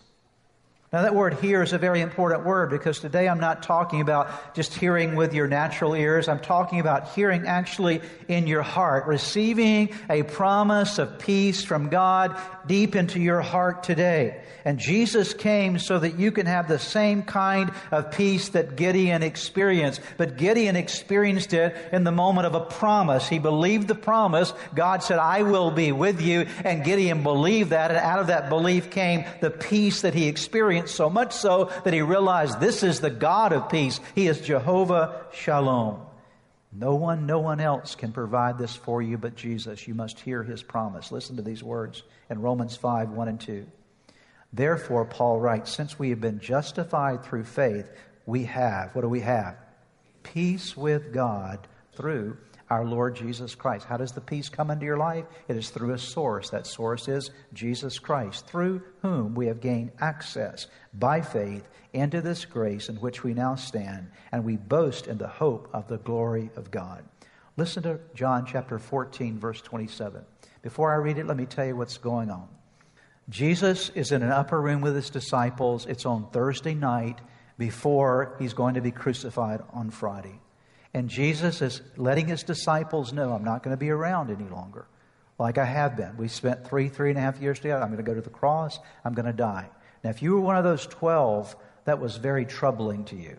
Now, 0.92 1.04
that 1.04 1.14
word 1.14 1.36
here 1.36 1.62
is 1.62 1.72
a 1.72 1.78
very 1.78 2.02
important 2.02 2.46
word 2.46 2.72
because 2.72 3.00
today 3.00 3.30
I'm 3.30 3.40
not 3.40 3.62
talking 3.62 4.02
about 4.02 4.56
just 4.56 4.74
hearing 4.74 5.16
with 5.16 5.36
your 5.36 5.48
natural 5.48 5.94
ears. 5.94 6.28
I'm 6.28 6.40
talking 6.40 6.80
about 6.80 7.10
hearing 7.10 7.46
actually 7.46 8.02
in 8.28 8.48
your 8.48 8.64
heart, 8.64 9.06
receiving 9.06 9.90
a 10.10 10.24
promise 10.24 10.98
of 10.98 11.20
peace 11.20 11.64
from 11.64 11.90
God 11.90 12.36
deep 12.66 12.96
into 12.96 13.20
your 13.20 13.40
heart 13.40 13.84
today. 13.84 14.42
And 14.66 14.80
Jesus 14.80 15.34
came 15.34 15.80
so 15.80 16.00
that 16.00 16.20
you 16.20 16.32
can 16.32 16.46
have 16.46 16.68
the 16.68 16.80
same 16.80 17.24
kind 17.24 17.72
of 17.92 18.12
peace 18.12 18.50
that 18.50 18.76
Gideon 18.76 19.24
experienced. 19.24 20.02
But 20.18 20.38
Gideon 20.38 20.76
experienced 20.76 21.54
it 21.54 21.76
in 21.92 22.04
the 22.04 22.12
moment 22.12 22.48
of 22.48 22.56
a 22.56 22.62
promise. 22.62 23.28
He 23.28 23.40
believed 23.40 23.88
the 23.88 23.96
promise. 23.96 24.54
God 24.76 25.04
said, 25.04 25.20
I 25.20 25.44
will 25.44 25.72
be 25.72 25.92
with 25.92 26.22
you. 26.22 26.48
And 26.64 26.84
Gideon 26.84 27.24
believed 27.24 27.70
that. 27.72 27.92
And 27.92 28.00
out 28.00 28.20
of 28.20 28.28
that 28.28 28.50
belief 28.50 28.90
came 28.90 29.26
the 29.40 29.52
peace 29.52 30.02
that 30.02 30.14
he 30.14 30.28
experienced, 30.28 30.79
so 30.88 31.10
much 31.10 31.34
so 31.34 31.72
that 31.84 31.94
he 31.94 32.02
realized 32.02 32.60
this 32.60 32.84
is 32.84 33.00
the 33.00 33.10
God 33.10 33.54
of 33.54 33.70
peace. 33.70 34.00
He 34.16 34.28
is 34.28 34.42
Jehovah 34.42 35.26
Shalom. 35.34 36.02
No 36.72 36.96
one, 36.96 37.26
no 37.26 37.40
one 37.40 37.60
else 37.60 37.96
can 37.96 38.12
provide 38.12 38.58
this 38.58 38.76
for 38.76 39.02
you 39.02 39.18
but 39.18 39.36
Jesus. 39.36 39.88
You 39.88 39.96
must 39.96 40.20
hear 40.20 40.44
his 40.44 40.62
promise. 40.62 41.12
Listen 41.12 41.36
to 41.38 41.42
these 41.42 41.64
words 41.64 42.04
in 42.30 42.42
Romans 42.42 42.76
5 42.76 43.10
1 43.10 43.28
and 43.28 43.40
2. 43.40 43.66
Therefore, 44.54 45.06
Paul 45.06 45.40
writes, 45.40 45.72
since 45.72 45.98
we 45.98 46.10
have 46.10 46.22
been 46.22 46.40
justified 46.40 47.24
through 47.24 47.44
faith, 47.44 47.90
we 48.26 48.46
have, 48.46 48.96
what 48.96 49.02
do 49.02 49.10
we 49.10 49.22
have? 49.22 49.56
Peace 50.24 50.78
with 50.78 51.14
God 51.14 51.68
through 51.94 52.38
our 52.70 52.86
Lord 52.86 53.16
Jesus 53.16 53.56
Christ. 53.56 53.86
How 53.86 53.98
does 53.98 54.12
the 54.12 54.22
peace 54.22 54.50
come 54.50 54.70
into 54.70 54.86
your 54.86 54.98
life? 54.98 55.26
It 55.48 55.58
is 55.58 55.70
through 55.70 55.94
a 55.94 55.98
source. 55.98 56.50
That 56.50 56.68
source 56.68 57.08
is 57.08 57.32
Jesus 57.54 58.00
Christ, 58.00 58.48
through 58.48 58.82
whom 59.02 59.34
we 59.34 59.48
have 59.48 59.62
gained 59.62 59.92
access 60.00 60.68
by 60.94 61.22
faith 61.22 61.68
into 61.94 62.22
this 62.22 62.46
grace 62.46 62.90
in 62.90 62.98
which 62.98 63.24
we 63.24 63.34
now 63.34 63.56
stand, 63.56 64.12
and 64.32 64.44
we 64.44 64.58
boast 64.58 65.08
in 65.08 65.18
the 65.18 65.28
hope 65.28 65.70
of 65.74 65.88
the 65.88 65.98
glory 65.98 66.52
of 66.56 66.70
God. 66.70 67.04
Listen 67.58 67.84
to 67.84 68.00
John 68.14 68.46
chapter 68.46 68.78
14, 68.80 69.40
verse 69.40 69.62
27. 69.62 70.24
Before 70.62 70.92
I 70.92 70.98
read 70.98 71.18
it, 71.18 71.26
let 71.26 71.38
me 71.38 71.46
tell 71.46 71.66
you 71.66 71.76
what's 71.76 71.98
going 71.98 72.30
on. 72.30 72.48
Jesus 73.30 73.90
is 73.90 74.12
in 74.12 74.24
an 74.24 74.32
upper 74.32 74.60
room 74.60 74.82
with 74.82 74.96
his 74.96 75.10
disciples. 75.10 75.86
It's 75.86 76.06
on 76.06 76.30
Thursday 76.32 76.74
night 76.74 77.20
before 77.58 78.36
he's 78.40 78.54
going 78.54 78.76
to 78.76 78.82
be 78.82 78.92
crucified 78.92 79.62
on 79.74 79.90
Friday. 79.90 80.40
And 80.94 81.10
Jesus 81.10 81.62
is 81.62 81.82
letting 81.98 82.28
his 82.28 82.44
disciples 82.44 83.14
know, 83.14 83.34
I'm 83.34 83.44
not 83.44 83.64
going 83.64 83.76
to 83.76 83.80
be 83.80 83.90
around 83.90 84.32
any 84.32 84.50
longer 84.50 84.88
like 85.38 85.58
I 85.58 85.66
have 85.66 85.96
been. 85.96 86.18
We 86.18 86.28
spent 86.28 86.68
three, 86.68 86.90
three 86.90 87.10
and 87.10 87.18
a 87.18 87.22
half 87.22 87.40
years 87.40 87.60
together. 87.60 87.82
I'm 87.82 87.90
going 87.90 88.04
to 88.04 88.10
go 88.10 88.16
to 88.16 88.22
the 88.22 88.30
cross. 88.30 88.80
I'm 89.06 89.14
going 89.14 89.26
to 89.26 89.34
die. 89.34 89.70
Now, 90.04 90.10
if 90.10 90.22
you 90.22 90.34
were 90.34 90.42
one 90.42 90.58
of 90.58 90.64
those 90.64 90.86
12, 90.88 91.56
that 91.86 92.00
was 92.00 92.18
very 92.18 92.46
troubling 92.46 93.06
to 93.06 93.16
you. 93.16 93.38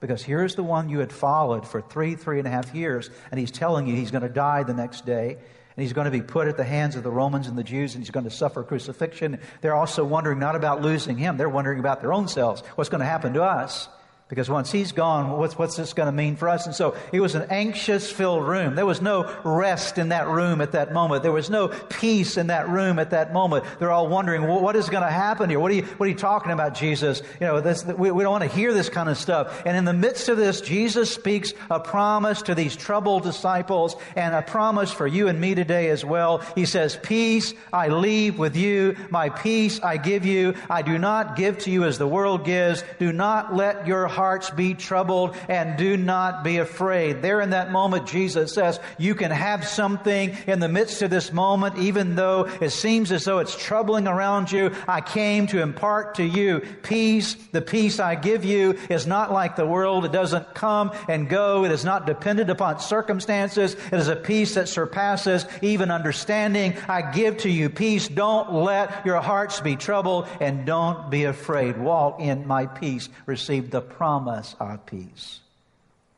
Because 0.00 0.22
here's 0.22 0.56
the 0.56 0.62
one 0.62 0.88
you 0.88 0.98
had 0.98 1.12
followed 1.12 1.66
for 1.66 1.80
three, 1.80 2.16
three 2.16 2.38
and 2.38 2.46
a 2.46 2.50
half 2.50 2.74
years, 2.74 3.08
and 3.30 3.38
he's 3.38 3.52
telling 3.52 3.86
you 3.86 3.94
he's 3.94 4.10
going 4.10 4.24
to 4.24 4.28
die 4.28 4.64
the 4.64 4.74
next 4.74 5.06
day 5.06 5.38
and 5.76 5.82
he's 5.82 5.92
going 5.92 6.04
to 6.04 6.10
be 6.10 6.20
put 6.20 6.48
at 6.48 6.56
the 6.56 6.64
hands 6.64 6.96
of 6.96 7.02
the 7.02 7.10
Romans 7.10 7.46
and 7.46 7.56
the 7.56 7.64
Jews, 7.64 7.94
and 7.94 8.02
he's 8.02 8.10
going 8.10 8.24
to 8.24 8.30
suffer 8.30 8.62
crucifixion. 8.62 9.38
They're 9.62 9.74
also 9.74 10.04
wondering 10.04 10.38
not 10.38 10.54
about 10.54 10.82
losing 10.82 11.16
him, 11.16 11.36
they're 11.36 11.48
wondering 11.48 11.78
about 11.78 12.00
their 12.00 12.12
own 12.12 12.28
selves. 12.28 12.62
What's 12.74 12.90
going 12.90 13.00
to 13.00 13.06
happen 13.06 13.34
to 13.34 13.42
us? 13.42 13.88
Because 14.32 14.48
once 14.48 14.72
he's 14.72 14.92
gone, 14.92 15.38
what's, 15.38 15.58
what's 15.58 15.76
this 15.76 15.92
going 15.92 16.06
to 16.06 16.12
mean 16.12 16.36
for 16.36 16.48
us? 16.48 16.64
And 16.64 16.74
so 16.74 16.96
it 17.12 17.20
was 17.20 17.34
an 17.34 17.48
anxious 17.50 18.10
filled 18.10 18.48
room. 18.48 18.76
There 18.76 18.86
was 18.86 19.02
no 19.02 19.30
rest 19.44 19.98
in 19.98 20.08
that 20.08 20.26
room 20.26 20.62
at 20.62 20.72
that 20.72 20.90
moment. 20.90 21.22
There 21.22 21.32
was 21.32 21.50
no 21.50 21.68
peace 21.68 22.38
in 22.38 22.46
that 22.46 22.66
room 22.70 22.98
at 22.98 23.10
that 23.10 23.34
moment. 23.34 23.66
They're 23.78 23.90
all 23.90 24.08
wondering, 24.08 24.44
well, 24.44 24.62
what 24.62 24.74
is 24.74 24.88
going 24.88 25.02
to 25.02 25.10
happen 25.10 25.50
here? 25.50 25.60
What 25.60 25.70
are 25.70 25.74
you, 25.74 25.82
what 25.82 26.06
are 26.06 26.08
you 26.08 26.16
talking 26.16 26.50
about, 26.50 26.72
Jesus? 26.72 27.20
You 27.42 27.46
know, 27.46 27.60
this, 27.60 27.84
we, 27.84 28.10
we 28.10 28.22
don't 28.22 28.32
want 28.32 28.44
to 28.44 28.48
hear 28.48 28.72
this 28.72 28.88
kind 28.88 29.10
of 29.10 29.18
stuff. 29.18 29.66
And 29.66 29.76
in 29.76 29.84
the 29.84 29.92
midst 29.92 30.30
of 30.30 30.38
this, 30.38 30.62
Jesus 30.62 31.12
speaks 31.12 31.52
a 31.70 31.78
promise 31.78 32.40
to 32.40 32.54
these 32.54 32.74
troubled 32.74 33.24
disciples 33.24 33.96
and 34.16 34.34
a 34.34 34.40
promise 34.40 34.90
for 34.90 35.06
you 35.06 35.28
and 35.28 35.38
me 35.38 35.54
today 35.54 35.90
as 35.90 36.06
well. 36.06 36.38
He 36.54 36.64
says, 36.64 36.98
peace 37.02 37.52
I 37.70 37.88
leave 37.88 38.38
with 38.38 38.56
you. 38.56 38.96
My 39.10 39.28
peace 39.28 39.78
I 39.82 39.98
give 39.98 40.24
you. 40.24 40.54
I 40.70 40.80
do 40.80 40.96
not 40.96 41.36
give 41.36 41.58
to 41.58 41.70
you 41.70 41.84
as 41.84 41.98
the 41.98 42.08
world 42.08 42.46
gives. 42.46 42.82
Do 42.98 43.12
not 43.12 43.54
let 43.54 43.86
your 43.86 44.06
heart 44.06 44.21
hearts 44.22 44.50
be 44.50 44.72
troubled 44.72 45.34
and 45.48 45.76
do 45.76 45.96
not 45.96 46.44
be 46.44 46.58
afraid. 46.58 47.22
There 47.22 47.40
in 47.40 47.50
that 47.50 47.72
moment, 47.72 48.06
Jesus 48.06 48.54
says, 48.54 48.78
you 48.96 49.16
can 49.16 49.32
have 49.32 49.66
something 49.66 50.36
in 50.46 50.60
the 50.60 50.68
midst 50.68 51.02
of 51.02 51.10
this 51.10 51.32
moment, 51.32 51.76
even 51.78 52.14
though 52.14 52.44
it 52.60 52.70
seems 52.70 53.10
as 53.10 53.24
though 53.24 53.40
it's 53.40 53.56
troubling 53.56 54.06
around 54.06 54.52
you. 54.52 54.70
I 54.86 55.00
came 55.00 55.48
to 55.48 55.60
impart 55.60 56.14
to 56.16 56.22
you 56.22 56.60
peace. 56.84 57.34
The 57.50 57.62
peace 57.62 57.98
I 57.98 58.14
give 58.14 58.44
you 58.44 58.78
is 58.88 59.08
not 59.08 59.32
like 59.32 59.56
the 59.56 59.66
world. 59.66 60.04
It 60.04 60.12
doesn't 60.12 60.54
come 60.54 60.92
and 61.08 61.28
go. 61.28 61.64
It 61.64 61.72
is 61.72 61.84
not 61.84 62.06
dependent 62.06 62.48
upon 62.48 62.78
circumstances. 62.78 63.74
It 63.74 63.98
is 63.98 64.06
a 64.06 64.14
peace 64.14 64.54
that 64.54 64.68
surpasses 64.68 65.46
even 65.62 65.90
understanding. 65.90 66.76
I 66.88 67.10
give 67.10 67.38
to 67.38 67.50
you 67.50 67.70
peace. 67.70 68.06
Don't 68.06 68.52
let 68.52 69.04
your 69.04 69.20
hearts 69.20 69.58
be 69.60 69.74
troubled 69.74 70.28
and 70.40 70.64
don't 70.64 71.10
be 71.10 71.24
afraid. 71.24 71.76
Walk 71.76 72.20
in 72.20 72.46
my 72.46 72.66
peace. 72.66 73.08
Receive 73.26 73.72
the 73.72 73.80
promise 73.80 74.11
promise 74.12 74.54
our 74.60 74.76
peace. 74.76 75.40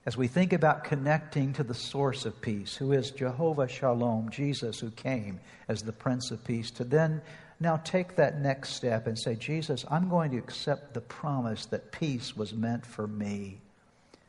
as 0.05 0.17
we 0.17 0.27
think 0.27 0.53
about 0.53 0.83
connecting 0.83 1.53
to 1.53 1.63
the 1.63 1.75
source 1.75 2.25
of 2.27 2.41
peace, 2.41 2.75
who 2.75 2.91
is 2.91 3.13
Jehovah 3.13 3.69
Shalom, 3.69 4.31
Jesus 4.31 4.81
who 4.81 4.91
came 4.91 5.39
as 5.69 5.81
the 5.81 5.93
Prince 5.93 6.33
of 6.33 6.45
Peace, 6.45 6.73
to 6.73 6.83
then 6.83 7.23
now 7.61 7.77
take 7.77 8.17
that 8.17 8.41
next 8.41 8.71
step 8.71 9.07
and 9.07 9.17
say, 9.17 9.37
Jesus, 9.37 9.85
I'm 9.89 10.09
going 10.09 10.33
to 10.33 10.39
accept 10.39 10.93
the 10.93 11.03
promise 11.03 11.67
that 11.67 11.93
peace 11.93 12.37
was 12.37 12.53
meant 12.53 12.85
for 12.85 13.07
me. 13.07 13.61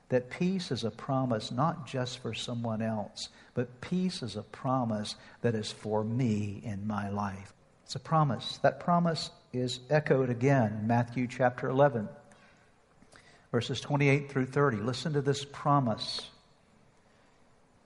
That 0.10 0.29
peace 0.29 0.69
is 0.69 0.84
a 0.84 0.91
promise 0.91 1.51
not 1.51 1.88
just 1.88 2.19
for 2.19 2.36
someone 2.36 2.84
else, 2.84 3.29
but 3.55 3.81
peace 3.81 4.22
is 4.22 4.36
a 4.36 4.43
promise 4.43 5.15
that 5.41 5.55
is 5.55 5.72
for 5.72 6.03
me 6.03 6.62
in 6.63 6.86
my 6.86 7.10
life. 7.10 7.51
It's 7.84 7.95
a 7.95 8.00
promise. 8.00 8.60
That 8.62 8.79
promise 8.79 9.31
is 9.53 9.79
echoed 9.89 10.29
again 10.29 10.77
in 10.81 10.88
Matthew 10.88 11.27
chapter 11.27 11.67
11 11.67 12.07
verses 13.56 13.80
28 13.80 14.30
through 14.30 14.46
30. 14.46 14.80
Listen 14.80 15.14
to 15.14 15.22
this 15.22 15.46
promise. 15.46 16.30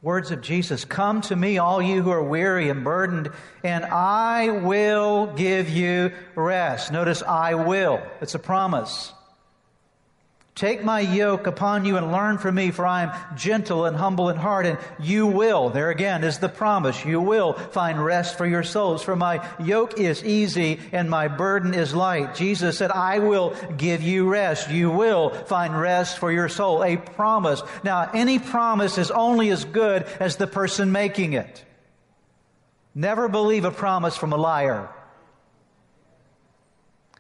Words 0.02 0.32
of 0.32 0.42
Jesus 0.42 0.84
Come 0.84 1.22
to 1.22 1.36
me, 1.36 1.60
all 1.60 1.80
you 1.80 2.02
who 2.02 2.10
are 2.10 2.24
weary 2.24 2.70
and 2.70 2.84
burdened, 2.84 3.30
and 3.64 3.86
I 3.86 4.50
will 4.50 5.28
give 5.28 5.70
you 5.70 6.12
rest. 6.34 6.92
Notice, 6.92 7.22
I 7.22 7.54
will. 7.54 8.02
It's 8.20 8.34
a 8.34 8.40
promise. 8.40 9.14
Take 10.60 10.84
my 10.84 11.00
yoke 11.00 11.48
upon 11.48 11.86
you 11.86 11.96
and 11.96 12.12
learn 12.12 12.38
from 12.38 12.56
me, 12.56 12.72
for 12.72 12.86
I 12.86 13.04
am 13.04 13.38
gentle 13.38 13.86
and 13.86 13.96
humble 13.96 14.28
in 14.28 14.36
heart, 14.36 14.66
and 14.66 14.78
you 15.00 15.26
will, 15.26 15.70
there 15.70 15.90
again 15.90 16.26
is 16.26 16.40
the 16.40 16.50
promise, 16.50 17.06
you 17.06 17.22
will 17.22 17.54
find 17.54 18.04
rest 18.04 18.38
for 18.38 18.46
your 18.46 18.64
souls. 18.64 19.02
For 19.02 19.16
my 19.16 19.42
yoke 19.64 19.98
is 19.98 20.22
easy 20.22 20.82
and 20.92 21.10
my 21.10 21.30
burden 21.30 21.74
is 21.74 21.96
light. 21.96 22.36
Jesus 22.36 22.78
said, 22.78 22.92
I 22.92 23.20
will 23.20 23.56
give 23.78 24.04
you 24.04 24.28
rest. 24.28 24.70
You 24.70 24.92
will 24.92 25.30
find 25.30 25.80
rest 25.80 26.18
for 26.18 26.30
your 26.30 26.50
soul. 26.50 26.84
A 26.84 26.98
promise. 26.98 27.62
Now, 27.86 28.12
any 28.14 28.38
promise 28.38 28.98
is 28.98 29.12
only 29.12 29.52
as 29.52 29.64
good 29.64 30.04
as 30.20 30.36
the 30.36 30.48
person 30.48 30.92
making 30.92 31.32
it. 31.32 31.64
Never 32.94 33.30
believe 33.30 33.64
a 33.64 33.72
promise 33.72 34.18
from 34.18 34.34
a 34.34 34.38
liar. 34.38 34.90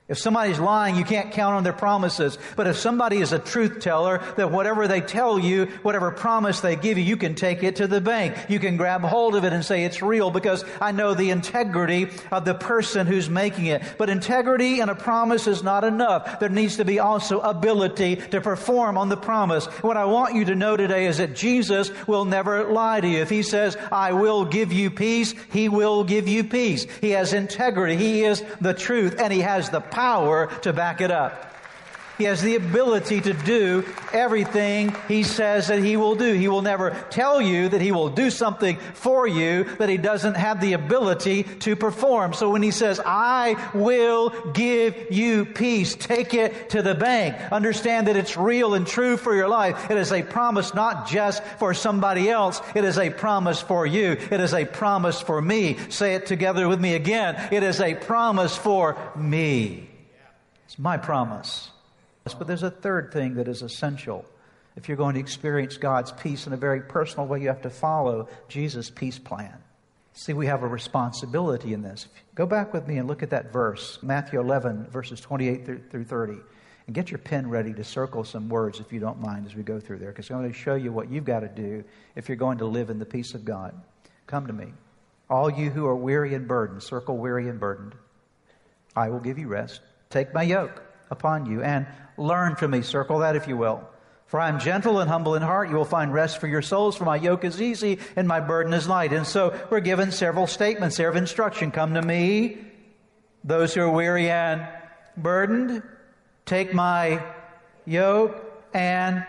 If 0.09 0.17
somebody's 0.17 0.59
lying, 0.59 0.95
you 0.95 1.03
can't 1.03 1.31
count 1.31 1.53
on 1.53 1.63
their 1.63 1.71
promises. 1.71 2.39
But 2.55 2.65
if 2.65 2.77
somebody 2.77 3.17
is 3.17 3.31
a 3.31 3.37
truth 3.37 3.79
teller, 3.79 4.23
that 4.37 4.49
whatever 4.49 4.87
they 4.87 5.01
tell 5.01 5.37
you, 5.37 5.67
whatever 5.83 6.09
promise 6.09 6.61
they 6.61 6.75
give 6.75 6.97
you, 6.97 7.03
you 7.03 7.15
can 7.15 7.35
take 7.35 7.61
it 7.61 7.75
to 7.75 7.85
the 7.85 8.01
bank. 8.01 8.35
You 8.49 8.57
can 8.57 8.75
grab 8.75 9.01
hold 9.01 9.35
of 9.35 9.45
it 9.45 9.53
and 9.53 9.63
say 9.63 9.83
it's 9.85 10.01
real 10.01 10.31
because 10.31 10.65
I 10.81 10.93
know 10.93 11.13
the 11.13 11.29
integrity 11.29 12.07
of 12.31 12.43
the 12.43 12.55
person 12.55 13.05
who's 13.05 13.29
making 13.29 13.67
it. 13.67 13.83
But 13.99 14.09
integrity 14.09 14.79
and 14.79 14.89
a 14.89 14.95
promise 14.95 15.45
is 15.45 15.61
not 15.61 15.83
enough. 15.83 16.39
There 16.39 16.49
needs 16.49 16.77
to 16.77 16.85
be 16.85 16.97
also 16.97 17.39
ability 17.41 18.15
to 18.15 18.41
perform 18.41 18.97
on 18.97 19.09
the 19.09 19.17
promise. 19.17 19.67
What 19.83 19.95
I 19.95 20.05
want 20.05 20.33
you 20.33 20.45
to 20.45 20.55
know 20.55 20.75
today 20.75 21.05
is 21.05 21.19
that 21.19 21.35
Jesus 21.35 21.91
will 22.07 22.25
never 22.25 22.71
lie 22.71 22.99
to 22.99 23.07
you. 23.07 23.19
If 23.19 23.29
he 23.29 23.43
says, 23.43 23.77
I 23.91 24.13
will 24.13 24.43
give 24.43 24.73
you 24.73 24.89
peace, 24.89 25.35
he 25.51 25.69
will 25.69 26.03
give 26.03 26.27
you 26.27 26.43
peace. 26.43 26.87
He 26.99 27.11
has 27.11 27.33
integrity. 27.33 27.95
He 27.95 28.23
is 28.23 28.43
the 28.59 28.73
truth 28.73 29.19
and 29.19 29.31
he 29.31 29.41
has 29.41 29.69
the 29.69 29.81
power 29.81 29.98
power 29.99 30.47
to 30.61 30.71
back 30.71 31.01
it 31.01 31.11
up. 31.11 31.49
He 32.19 32.25
has 32.25 32.41
the 32.41 32.55
ability 32.55 33.21
to 33.21 33.33
do 33.33 33.85
everything 34.11 34.93
he 35.07 35.23
says 35.23 35.69
that 35.69 35.81
he 35.81 35.95
will 35.95 36.15
do. 36.15 36.33
He 36.33 36.49
will 36.49 36.61
never 36.61 36.91
tell 37.09 37.41
you 37.41 37.69
that 37.69 37.79
he 37.79 37.93
will 37.93 38.09
do 38.09 38.29
something 38.29 38.77
for 38.93 39.25
you 39.25 39.63
that 39.77 39.87
he 39.87 39.95
doesn't 39.95 40.35
have 40.35 40.59
the 40.59 40.73
ability 40.73 41.43
to 41.43 41.77
perform. 41.77 42.33
So 42.33 42.49
when 42.49 42.61
he 42.61 42.71
says, 42.71 42.99
I 43.05 43.55
will 43.73 44.31
give 44.51 45.11
you 45.11 45.45
peace, 45.45 45.95
take 45.95 46.33
it 46.33 46.71
to 46.71 46.81
the 46.81 46.93
bank. 46.93 47.37
Understand 47.53 48.07
that 48.07 48.17
it's 48.17 48.35
real 48.35 48.73
and 48.73 48.85
true 48.85 49.15
for 49.15 49.33
your 49.33 49.47
life. 49.47 49.89
It 49.89 49.95
is 49.95 50.11
a 50.11 50.21
promise 50.21 50.73
not 50.73 51.07
just 51.07 51.41
for 51.57 51.73
somebody 51.73 52.29
else. 52.29 52.61
It 52.75 52.83
is 52.83 52.97
a 52.97 53.11
promise 53.11 53.61
for 53.61 53.85
you. 53.85 54.17
It 54.29 54.41
is 54.41 54.53
a 54.53 54.65
promise 54.65 55.21
for 55.21 55.41
me. 55.41 55.77
Say 55.87 56.15
it 56.15 56.25
together 56.25 56.67
with 56.67 56.81
me 56.81 56.95
again. 56.95 57.47
It 57.49 57.63
is 57.63 57.79
a 57.79 57.95
promise 57.95 58.57
for 58.57 58.97
me. 59.15 59.88
It's 60.69 60.77
my 60.77 60.97
promise. 60.97 61.71
But 62.25 62.45
there's 62.45 62.61
a 62.61 62.69
third 62.69 63.11
thing 63.11 63.33
that 63.35 63.47
is 63.47 63.63
essential. 63.63 64.23
If 64.75 64.87
you're 64.87 64.97
going 64.97 65.15
to 65.15 65.19
experience 65.19 65.77
God's 65.77 66.11
peace 66.11 66.45
in 66.45 66.53
a 66.53 66.57
very 66.57 66.81
personal 66.81 67.25
way, 67.25 67.41
you 67.41 67.47
have 67.47 67.63
to 67.63 67.71
follow 67.71 68.29
Jesus' 68.49 68.91
peace 68.91 69.17
plan. 69.17 69.57
See, 70.13 70.33
we 70.33 70.45
have 70.45 70.61
a 70.61 70.67
responsibility 70.67 71.73
in 71.73 71.81
this. 71.81 72.07
Go 72.35 72.45
back 72.45 72.71
with 72.71 72.87
me 72.87 72.99
and 72.99 73.07
look 73.07 73.23
at 73.23 73.31
that 73.31 73.51
verse, 73.51 73.97
Matthew 74.03 74.39
11, 74.39 74.91
verses 74.91 75.19
28 75.19 75.89
through 75.89 76.03
30. 76.03 76.33
And 76.85 76.93
get 76.95 77.09
your 77.09 77.17
pen 77.17 77.49
ready 77.49 77.73
to 77.73 77.83
circle 77.83 78.23
some 78.23 78.47
words, 78.47 78.79
if 78.79 78.93
you 78.93 78.99
don't 78.99 79.19
mind, 79.19 79.47
as 79.47 79.55
we 79.55 79.63
go 79.63 79.79
through 79.79 79.97
there, 79.97 80.09
because 80.09 80.29
I'm 80.29 80.37
going 80.37 80.53
to 80.53 80.57
show 80.57 80.75
you 80.75 80.91
what 80.91 81.09
you've 81.09 81.25
got 81.25 81.39
to 81.39 81.47
do 81.47 81.83
if 82.15 82.29
you're 82.29 82.35
going 82.35 82.59
to 82.59 82.65
live 82.65 82.91
in 82.91 82.99
the 82.99 83.05
peace 83.05 83.33
of 83.33 83.43
God. 83.43 83.73
Come 84.27 84.45
to 84.45 84.53
me. 84.53 84.67
All 85.31 85.49
you 85.49 85.71
who 85.71 85.87
are 85.87 85.95
weary 85.95 86.35
and 86.35 86.47
burdened, 86.47 86.83
circle 86.83 87.17
weary 87.17 87.49
and 87.49 87.59
burdened. 87.59 87.95
I 88.95 89.09
will 89.09 89.19
give 89.19 89.39
you 89.39 89.47
rest. 89.47 89.81
Take 90.09 90.33
my 90.33 90.41
yoke 90.41 90.81
upon 91.11 91.45
you 91.45 91.61
and 91.61 91.85
learn 92.17 92.55
from 92.55 92.71
me. 92.71 92.81
Circle 92.81 93.19
that 93.19 93.35
if 93.35 93.47
you 93.47 93.55
will. 93.55 93.87
For 94.25 94.39
I 94.39 94.49
am 94.49 94.59
gentle 94.59 94.99
and 94.99 95.07
humble 95.07 95.35
in 95.35 95.43
heart. 95.43 95.69
You 95.69 95.75
will 95.75 95.85
find 95.85 96.11
rest 96.11 96.39
for 96.39 96.47
your 96.47 96.63
souls, 96.63 96.95
for 96.95 97.05
my 97.05 97.15
yoke 97.15 97.43
is 97.43 97.61
easy 97.61 97.99
and 98.15 98.27
my 98.27 98.39
burden 98.39 98.73
is 98.73 98.87
light. 98.87 99.13
And 99.13 99.27
so 99.27 99.55
we're 99.69 99.81
given 99.81 100.11
several 100.11 100.47
statements 100.47 100.97
there 100.97 101.09
of 101.09 101.15
instruction. 101.15 101.69
Come 101.69 101.93
to 101.93 102.01
me, 102.01 102.57
those 103.43 103.75
who 103.75 103.81
are 103.81 103.91
weary 103.91 104.31
and 104.31 104.67
burdened. 105.15 105.83
Take 106.45 106.73
my 106.73 107.23
yoke 107.85 108.43
and 108.73 109.27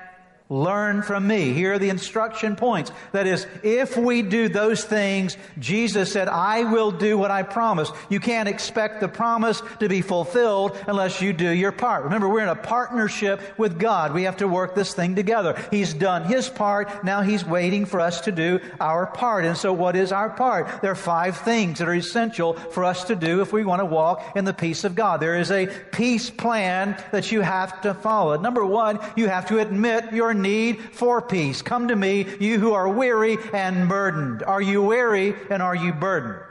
Learn 0.51 1.03
from 1.03 1.29
me. 1.29 1.53
Here 1.53 1.75
are 1.75 1.79
the 1.79 1.91
instruction 1.91 2.57
points. 2.57 2.91
That 3.13 3.29
is, 3.29 3.47
if 3.63 3.97
we 3.97 4.23
do 4.23 4.49
those 4.49 4.83
things, 4.83 5.37
Jesus 5.61 6.11
said, 6.11 6.27
I 6.27 6.65
will 6.65 6.91
do 6.91 7.17
what 7.17 7.31
I 7.31 7.45
promised. 7.45 7.95
You 8.09 8.19
can't 8.19 8.49
expect 8.49 8.99
the 8.99 9.07
promise 9.07 9.63
to 9.79 9.89
be 9.89 10.03
fulfilled 10.03 10.77
unless 10.89 11.23
you 11.23 11.33
do 11.33 11.49
your 11.49 11.71
part. 11.71 12.03
Remember, 12.03 12.29
we're 12.29 12.43
in 12.43 12.49
a 12.49 12.57
partnership 12.57 13.41
with 13.59 13.79
God. 13.79 14.13
We 14.13 14.25
have 14.25 14.39
to 14.39 14.49
work 14.49 14.75
this 14.75 14.93
thing 14.93 15.15
together. 15.15 15.57
He's 15.71 15.95
done 15.95 16.25
His 16.25 16.49
part. 16.49 17.05
Now 17.05 17.23
He's 17.23 17.45
waiting 17.45 17.87
for 17.87 18.01
us 18.01 18.23
to 18.23 18.33
do 18.33 18.59
our 18.81 19.07
part. 19.07 19.45
And 19.45 19.57
so 19.57 19.73
what 19.73 19.95
is 19.95 20.11
our 20.11 20.31
part? 20.31 20.83
There 20.83 20.91
are 20.91 20.97
five 20.97 21.37
things 21.37 21.79
that 21.79 21.87
are 21.87 21.95
essential 21.95 22.55
for 22.55 22.85
us 22.85 23.05
to 23.05 23.15
do 23.15 23.41
if 23.41 23.53
we 23.53 23.65
want 23.65 23.83
to 23.83 23.87
walk 23.87 24.33
in 24.35 24.45
the 24.45 24.53
peace 24.53 24.83
of 24.83 24.97
God. 24.97 25.21
There 25.21 25.39
is 25.39 25.53
a 25.53 25.69
peace 25.93 26.29
plan 26.29 27.01
that 27.13 27.31
you 27.31 27.41
have 27.41 27.81
to 27.83 27.95
follow. 27.95 28.37
Number 28.41 28.67
one, 28.67 28.99
you 29.15 29.29
have 29.29 29.47
to 29.47 29.61
admit 29.61 30.13
your 30.13 30.40
need 30.43 30.81
for 30.81 31.23
peace. 31.23 31.63
Come 31.63 31.89
to 31.89 31.97
me, 31.97 32.27
you 32.39 32.59
who 32.59 32.73
are 32.73 32.89
weary 32.89 33.39
and 33.53 33.89
burdened. 33.89 34.43
Are 34.43 34.63
you 34.63 34.83
weary 34.83 35.35
and 35.51 35.63
are 35.63 35.75
you 35.75 35.93
burdened? 35.93 36.43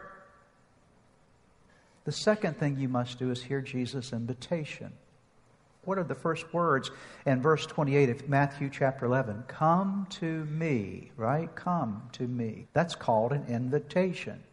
The 2.05 2.11
second 2.11 2.57
thing 2.57 2.79
you 2.79 2.89
must 2.89 3.19
do 3.19 3.29
is 3.31 3.43
hear 3.43 3.61
Jesus' 3.61 4.13
invitation. 4.13 4.93
What 5.83 5.97
are 5.97 6.03
the 6.03 6.15
first 6.15 6.53
words 6.53 6.91
in 7.25 7.41
verse 7.41 7.65
28 7.65 8.09
of 8.09 8.29
Matthew 8.29 8.69
chapter 8.71 9.05
11? 9.05 9.45
Come 9.47 10.07
to 10.19 10.45
me, 10.45 11.11
right? 11.17 11.53
Come 11.55 12.09
to 12.13 12.27
me. 12.27 12.67
That's 12.73 12.95
called 12.95 13.31
an 13.31 13.45
invitation. 13.47 14.43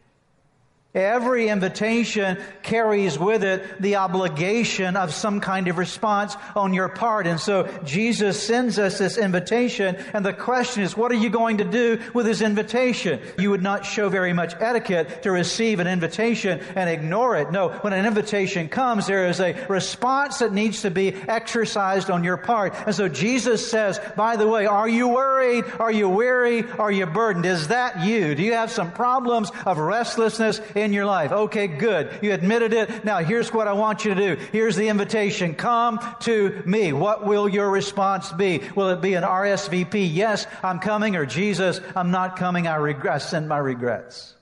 Every 0.97 1.49
invitation 1.49 2.39
carries 2.63 3.19
with 3.19 3.43
it 3.43 3.79
the 3.79 3.97
obligation 3.97 4.97
of 4.97 5.13
some 5.13 5.41
kind 5.41 5.67
of 5.67 5.77
response 5.77 6.35
on 6.55 6.73
your 6.73 6.89
part. 6.89 7.27
And 7.27 7.39
so 7.39 7.67
Jesus 7.85 8.41
sends 8.41 8.79
us 8.79 8.97
this 8.97 9.15
invitation, 9.19 9.95
and 10.13 10.25
the 10.25 10.33
question 10.33 10.81
is, 10.81 10.97
what 10.97 11.11
are 11.11 11.15
you 11.15 11.29
going 11.29 11.59
to 11.59 11.63
do 11.63 12.01
with 12.15 12.25
this 12.25 12.41
invitation? 12.41 13.21
You 13.37 13.51
would 13.51 13.61
not 13.61 13.85
show 13.85 14.09
very 14.09 14.33
much 14.33 14.55
etiquette 14.59 15.21
to 15.21 15.29
receive 15.31 15.79
an 15.79 15.85
invitation 15.85 16.61
and 16.75 16.89
ignore 16.89 17.37
it. 17.37 17.51
No, 17.51 17.69
when 17.69 17.93
an 17.93 18.07
invitation 18.07 18.67
comes, 18.67 19.05
there 19.05 19.27
is 19.27 19.39
a 19.39 19.53
response 19.67 20.39
that 20.39 20.51
needs 20.51 20.81
to 20.81 20.89
be 20.89 21.13
exercised 21.13 22.09
on 22.09 22.23
your 22.23 22.37
part. 22.37 22.73
And 22.87 22.95
so 22.95 23.07
Jesus 23.07 23.69
says, 23.69 23.99
by 24.15 24.35
the 24.35 24.47
way, 24.47 24.65
are 24.65 24.89
you 24.89 25.09
worried? 25.09 25.63
Are 25.79 25.91
you 25.91 26.09
weary? 26.09 26.63
Are 26.63 26.91
you 26.91 27.05
burdened? 27.05 27.45
Is 27.45 27.67
that 27.67 28.03
you? 28.03 28.33
Do 28.33 28.41
you 28.41 28.53
have 28.53 28.71
some 28.71 28.91
problems 28.91 29.51
of 29.63 29.77
restlessness 29.77 30.59
in 30.75 30.86
in 30.87 30.93
your 30.93 31.05
life. 31.05 31.33
Okay, 31.33 31.67
good. 31.67 32.17
You 32.21 32.31
admitted 32.31 32.71
it. 32.71 33.03
Now 33.03 33.17
here's 33.19 33.53
what 33.53 33.67
I 33.67 33.73
want 33.73 34.05
you 34.05 34.15
to 34.15 34.35
do. 34.35 34.41
Here's 34.53 34.77
the 34.77 34.87
invitation. 34.87 35.53
Come 35.53 35.99
to 36.21 36.63
me. 36.65 36.93
What 36.93 37.25
will 37.25 37.49
your 37.49 37.69
response 37.69 38.31
be? 38.31 38.61
Will 38.73 38.89
it 38.89 39.01
be 39.01 39.13
an 39.15 39.23
RSVP? 39.23 40.09
Yes, 40.11 40.47
I'm 40.63 40.79
coming 40.79 41.17
or 41.17 41.25
Jesus, 41.25 41.81
I'm 41.95 42.09
not 42.09 42.37
coming. 42.37 42.67
I 42.67 42.77
regret, 42.77 43.13
I 43.13 43.17
send 43.17 43.49
my 43.49 43.57
regrets. 43.57 44.33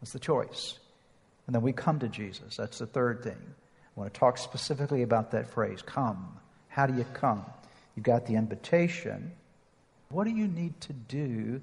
That's 0.00 0.12
the 0.12 0.18
choice. 0.18 0.78
And 1.46 1.54
then 1.54 1.62
we 1.62 1.72
come 1.72 1.98
to 1.98 2.08
Jesus. 2.08 2.56
That's 2.56 2.78
the 2.78 2.86
third 2.86 3.22
thing. 3.22 3.36
I 3.36 4.00
want 4.00 4.12
to 4.12 4.18
talk 4.18 4.38
specifically 4.38 5.02
about 5.02 5.30
that 5.32 5.46
phrase, 5.46 5.82
come. 5.82 6.38
How 6.68 6.86
do 6.86 6.96
you 6.96 7.04
come? 7.12 7.44
You've 7.94 8.04
got 8.04 8.26
the 8.26 8.34
invitation. 8.34 9.32
What 10.08 10.24
do 10.24 10.30
you 10.30 10.48
need 10.48 10.80
to 10.82 10.94
do 10.94 11.60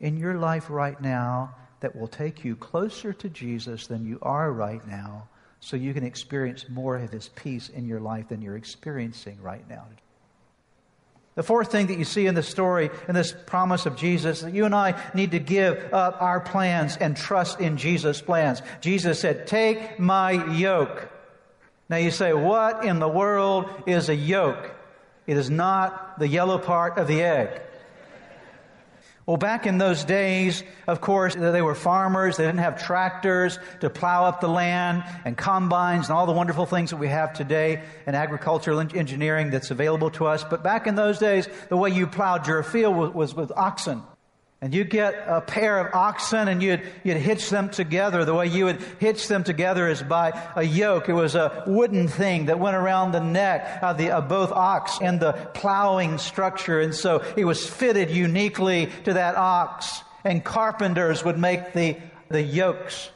in 0.00 0.18
your 0.18 0.34
life 0.34 0.68
right 0.68 1.00
now 1.00 1.54
that 1.80 1.96
will 1.96 2.08
take 2.08 2.44
you 2.44 2.56
closer 2.56 3.12
to 3.12 3.28
Jesus 3.28 3.86
than 3.86 4.06
you 4.06 4.18
are 4.22 4.52
right 4.52 4.86
now 4.86 5.28
so 5.60 5.76
you 5.76 5.92
can 5.92 6.04
experience 6.04 6.66
more 6.68 6.96
of 6.96 7.10
his 7.10 7.28
peace 7.30 7.68
in 7.68 7.86
your 7.86 8.00
life 8.00 8.28
than 8.28 8.42
you're 8.42 8.56
experiencing 8.56 9.40
right 9.42 9.68
now. 9.68 9.84
The 11.34 11.42
fourth 11.44 11.70
thing 11.70 11.86
that 11.86 11.98
you 11.98 12.04
see 12.04 12.26
in 12.26 12.34
this 12.34 12.48
story, 12.48 12.90
in 13.06 13.14
this 13.14 13.32
promise 13.46 13.86
of 13.86 13.96
Jesus, 13.96 14.40
that 14.40 14.52
you 14.52 14.64
and 14.64 14.74
I 14.74 15.00
need 15.14 15.30
to 15.30 15.38
give 15.38 15.92
up 15.92 16.20
our 16.20 16.40
plans 16.40 16.96
and 16.96 17.16
trust 17.16 17.60
in 17.60 17.76
Jesus' 17.76 18.20
plans. 18.20 18.60
Jesus 18.80 19.20
said, 19.20 19.46
Take 19.46 20.00
my 20.00 20.32
yoke. 20.32 21.08
Now 21.88 21.98
you 21.98 22.10
say, 22.10 22.32
What 22.32 22.84
in 22.84 22.98
the 22.98 23.08
world 23.08 23.70
is 23.86 24.08
a 24.08 24.16
yoke? 24.16 24.74
It 25.28 25.36
is 25.36 25.48
not 25.48 26.18
the 26.18 26.26
yellow 26.26 26.58
part 26.58 26.98
of 26.98 27.06
the 27.06 27.22
egg. 27.22 27.60
Well, 29.28 29.36
back 29.36 29.66
in 29.66 29.76
those 29.76 30.04
days, 30.04 30.64
of 30.86 31.02
course, 31.02 31.34
they 31.34 31.60
were 31.60 31.74
farmers. 31.74 32.38
They 32.38 32.46
didn't 32.46 32.60
have 32.60 32.82
tractors 32.82 33.58
to 33.80 33.90
plow 33.90 34.24
up 34.24 34.40
the 34.40 34.48
land 34.48 35.04
and 35.26 35.36
combines 35.36 36.08
and 36.08 36.16
all 36.16 36.24
the 36.24 36.32
wonderful 36.32 36.64
things 36.64 36.88
that 36.88 36.96
we 36.96 37.08
have 37.08 37.34
today 37.34 37.82
in 38.06 38.14
agricultural 38.14 38.80
engineering 38.80 39.50
that's 39.50 39.70
available 39.70 40.08
to 40.12 40.24
us. 40.24 40.44
But 40.44 40.62
back 40.62 40.86
in 40.86 40.94
those 40.94 41.18
days, 41.18 41.46
the 41.68 41.76
way 41.76 41.90
you 41.90 42.06
plowed 42.06 42.46
your 42.46 42.62
field 42.62 42.96
was, 42.96 43.12
was 43.12 43.34
with 43.34 43.52
oxen. 43.54 44.02
And 44.60 44.74
you'd 44.74 44.90
get 44.90 45.14
a 45.26 45.40
pair 45.40 45.78
of 45.78 45.94
oxen 45.94 46.48
and 46.48 46.60
you'd, 46.60 46.82
you'd 47.04 47.16
hitch 47.16 47.48
them 47.48 47.70
together. 47.70 48.24
The 48.24 48.34
way 48.34 48.48
you 48.48 48.64
would 48.64 48.82
hitch 48.98 49.28
them 49.28 49.44
together 49.44 49.88
is 49.88 50.02
by 50.02 50.32
a 50.56 50.64
yoke. 50.64 51.08
It 51.08 51.12
was 51.12 51.36
a 51.36 51.62
wooden 51.66 52.08
thing 52.08 52.46
that 52.46 52.58
went 52.58 52.74
around 52.74 53.12
the 53.12 53.20
neck 53.20 53.78
of, 53.82 53.98
the, 53.98 54.10
of 54.10 54.28
both 54.28 54.50
ox 54.50 54.98
and 55.00 55.20
the 55.20 55.32
plowing 55.54 56.18
structure. 56.18 56.80
And 56.80 56.92
so 56.92 57.24
it 57.36 57.44
was 57.44 57.68
fitted 57.68 58.10
uniquely 58.10 58.90
to 59.04 59.12
that 59.12 59.36
ox. 59.36 60.02
And 60.24 60.44
carpenters 60.44 61.24
would 61.24 61.38
make 61.38 61.72
the, 61.72 61.96
the 62.28 62.42
yokes 62.42 63.10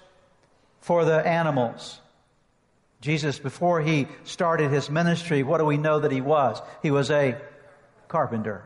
for 0.81 1.05
the 1.05 1.27
animals. 1.27 2.01
Jesus, 3.01 3.41
before 3.41 3.81
he 3.81 4.07
started 4.23 4.71
his 4.71 4.89
ministry, 4.89 5.43
what 5.43 5.59
do 5.59 5.65
we 5.65 5.77
know 5.77 5.99
that 5.99 6.13
he 6.13 6.21
was? 6.21 6.63
He 6.83 6.93
was 6.93 7.11
a 7.11 7.37
carpenter. 8.07 8.63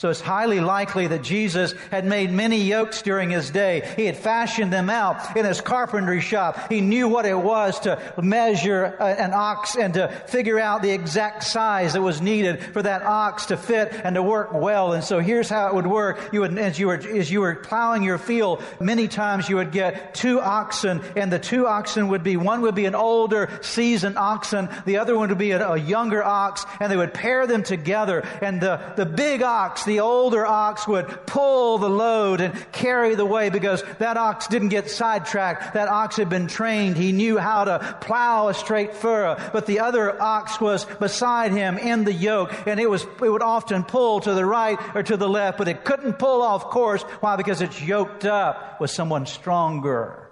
So 0.00 0.08
it's 0.08 0.22
highly 0.22 0.60
likely 0.60 1.08
that 1.08 1.20
Jesus 1.20 1.74
had 1.90 2.06
made 2.06 2.32
many 2.32 2.62
yokes 2.62 3.02
during 3.02 3.28
his 3.28 3.50
day. 3.50 3.86
He 3.96 4.06
had 4.06 4.16
fashioned 4.16 4.72
them 4.72 4.88
out 4.88 5.36
in 5.36 5.44
his 5.44 5.60
carpentry 5.60 6.22
shop. 6.22 6.72
He 6.72 6.80
knew 6.80 7.06
what 7.06 7.26
it 7.26 7.36
was 7.38 7.78
to 7.80 8.00
measure 8.16 8.84
an 8.98 9.34
ox 9.34 9.76
and 9.76 9.92
to 9.92 10.08
figure 10.28 10.58
out 10.58 10.80
the 10.80 10.90
exact 10.90 11.44
size 11.44 11.92
that 11.92 12.00
was 12.00 12.22
needed 12.22 12.64
for 12.64 12.80
that 12.80 13.02
ox 13.02 13.44
to 13.46 13.58
fit 13.58 13.92
and 13.92 14.14
to 14.14 14.22
work 14.22 14.54
well. 14.54 14.94
And 14.94 15.04
so 15.04 15.18
here's 15.18 15.50
how 15.50 15.68
it 15.68 15.74
would 15.74 15.86
work. 15.86 16.32
You 16.32 16.40
would, 16.40 16.56
as 16.56 16.78
you 16.78 16.86
were, 16.86 16.94
as 16.94 17.30
you 17.30 17.42
were 17.42 17.56
plowing 17.56 18.02
your 18.02 18.16
field, 18.16 18.62
many 18.80 19.06
times 19.06 19.50
you 19.50 19.56
would 19.56 19.70
get 19.70 20.14
two 20.14 20.40
oxen 20.40 21.02
and 21.14 21.30
the 21.30 21.38
two 21.38 21.66
oxen 21.66 22.08
would 22.08 22.22
be, 22.22 22.38
one 22.38 22.62
would 22.62 22.74
be 22.74 22.86
an 22.86 22.94
older 22.94 23.50
seasoned 23.60 24.16
oxen. 24.16 24.70
The 24.86 24.96
other 24.96 25.14
one 25.14 25.28
would 25.28 25.36
be 25.36 25.50
a, 25.50 25.72
a 25.72 25.76
younger 25.76 26.24
ox 26.24 26.64
and 26.80 26.90
they 26.90 26.96
would 26.96 27.12
pair 27.12 27.46
them 27.46 27.62
together 27.62 28.26
and 28.40 28.62
the, 28.62 28.94
the 28.96 29.04
big 29.04 29.42
ox, 29.42 29.89
the 29.90 30.00
older 30.00 30.46
ox 30.46 30.86
would 30.86 31.26
pull 31.26 31.78
the 31.78 31.90
load 31.90 32.40
and 32.40 32.54
carry 32.70 33.16
the 33.16 33.26
way 33.26 33.50
because 33.50 33.82
that 33.98 34.16
ox 34.16 34.46
didn't 34.46 34.68
get 34.68 34.88
sidetracked. 34.88 35.74
That 35.74 35.88
ox 35.88 36.16
had 36.16 36.28
been 36.28 36.46
trained. 36.46 36.96
He 36.96 37.10
knew 37.10 37.38
how 37.38 37.64
to 37.64 37.98
plow 38.00 38.48
a 38.48 38.54
straight 38.54 38.94
furrow. 38.94 39.36
But 39.52 39.66
the 39.66 39.80
other 39.80 40.20
ox 40.22 40.60
was 40.60 40.84
beside 40.84 41.50
him 41.50 41.76
in 41.76 42.04
the 42.04 42.12
yoke 42.12 42.52
and 42.68 42.78
it 42.78 42.88
was, 42.88 43.02
it 43.02 43.28
would 43.28 43.42
often 43.42 43.82
pull 43.82 44.20
to 44.20 44.32
the 44.32 44.46
right 44.46 44.78
or 44.94 45.02
to 45.02 45.16
the 45.16 45.28
left, 45.28 45.58
but 45.58 45.66
it 45.66 45.84
couldn't 45.84 46.20
pull 46.20 46.40
off 46.40 46.70
course. 46.70 47.02
Why? 47.02 47.34
Because 47.34 47.60
it's 47.60 47.82
yoked 47.82 48.24
up 48.24 48.80
with 48.80 48.90
someone 48.90 49.26
stronger. 49.26 50.30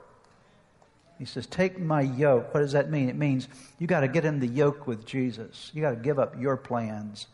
He 1.19 1.25
says, 1.25 1.49
Take 1.49 1.81
my 1.81 2.03
yoke. 2.03 2.55
What 2.55 2.61
does 2.61 2.73
that 2.73 2.93
mean? 2.93 3.09
It 3.09 3.17
means 3.17 3.49
you 3.81 3.89
got 3.89 4.01
to 4.01 4.09
get 4.09 4.25
in 4.25 4.39
the 4.39 4.47
yoke 4.47 4.87
with 4.87 5.05
Jesus. 5.05 5.73
You 5.75 5.83
got 5.83 5.91
to 5.91 5.97
give 5.97 6.21
up 6.21 6.41
your 6.41 6.57
plans 6.57 7.27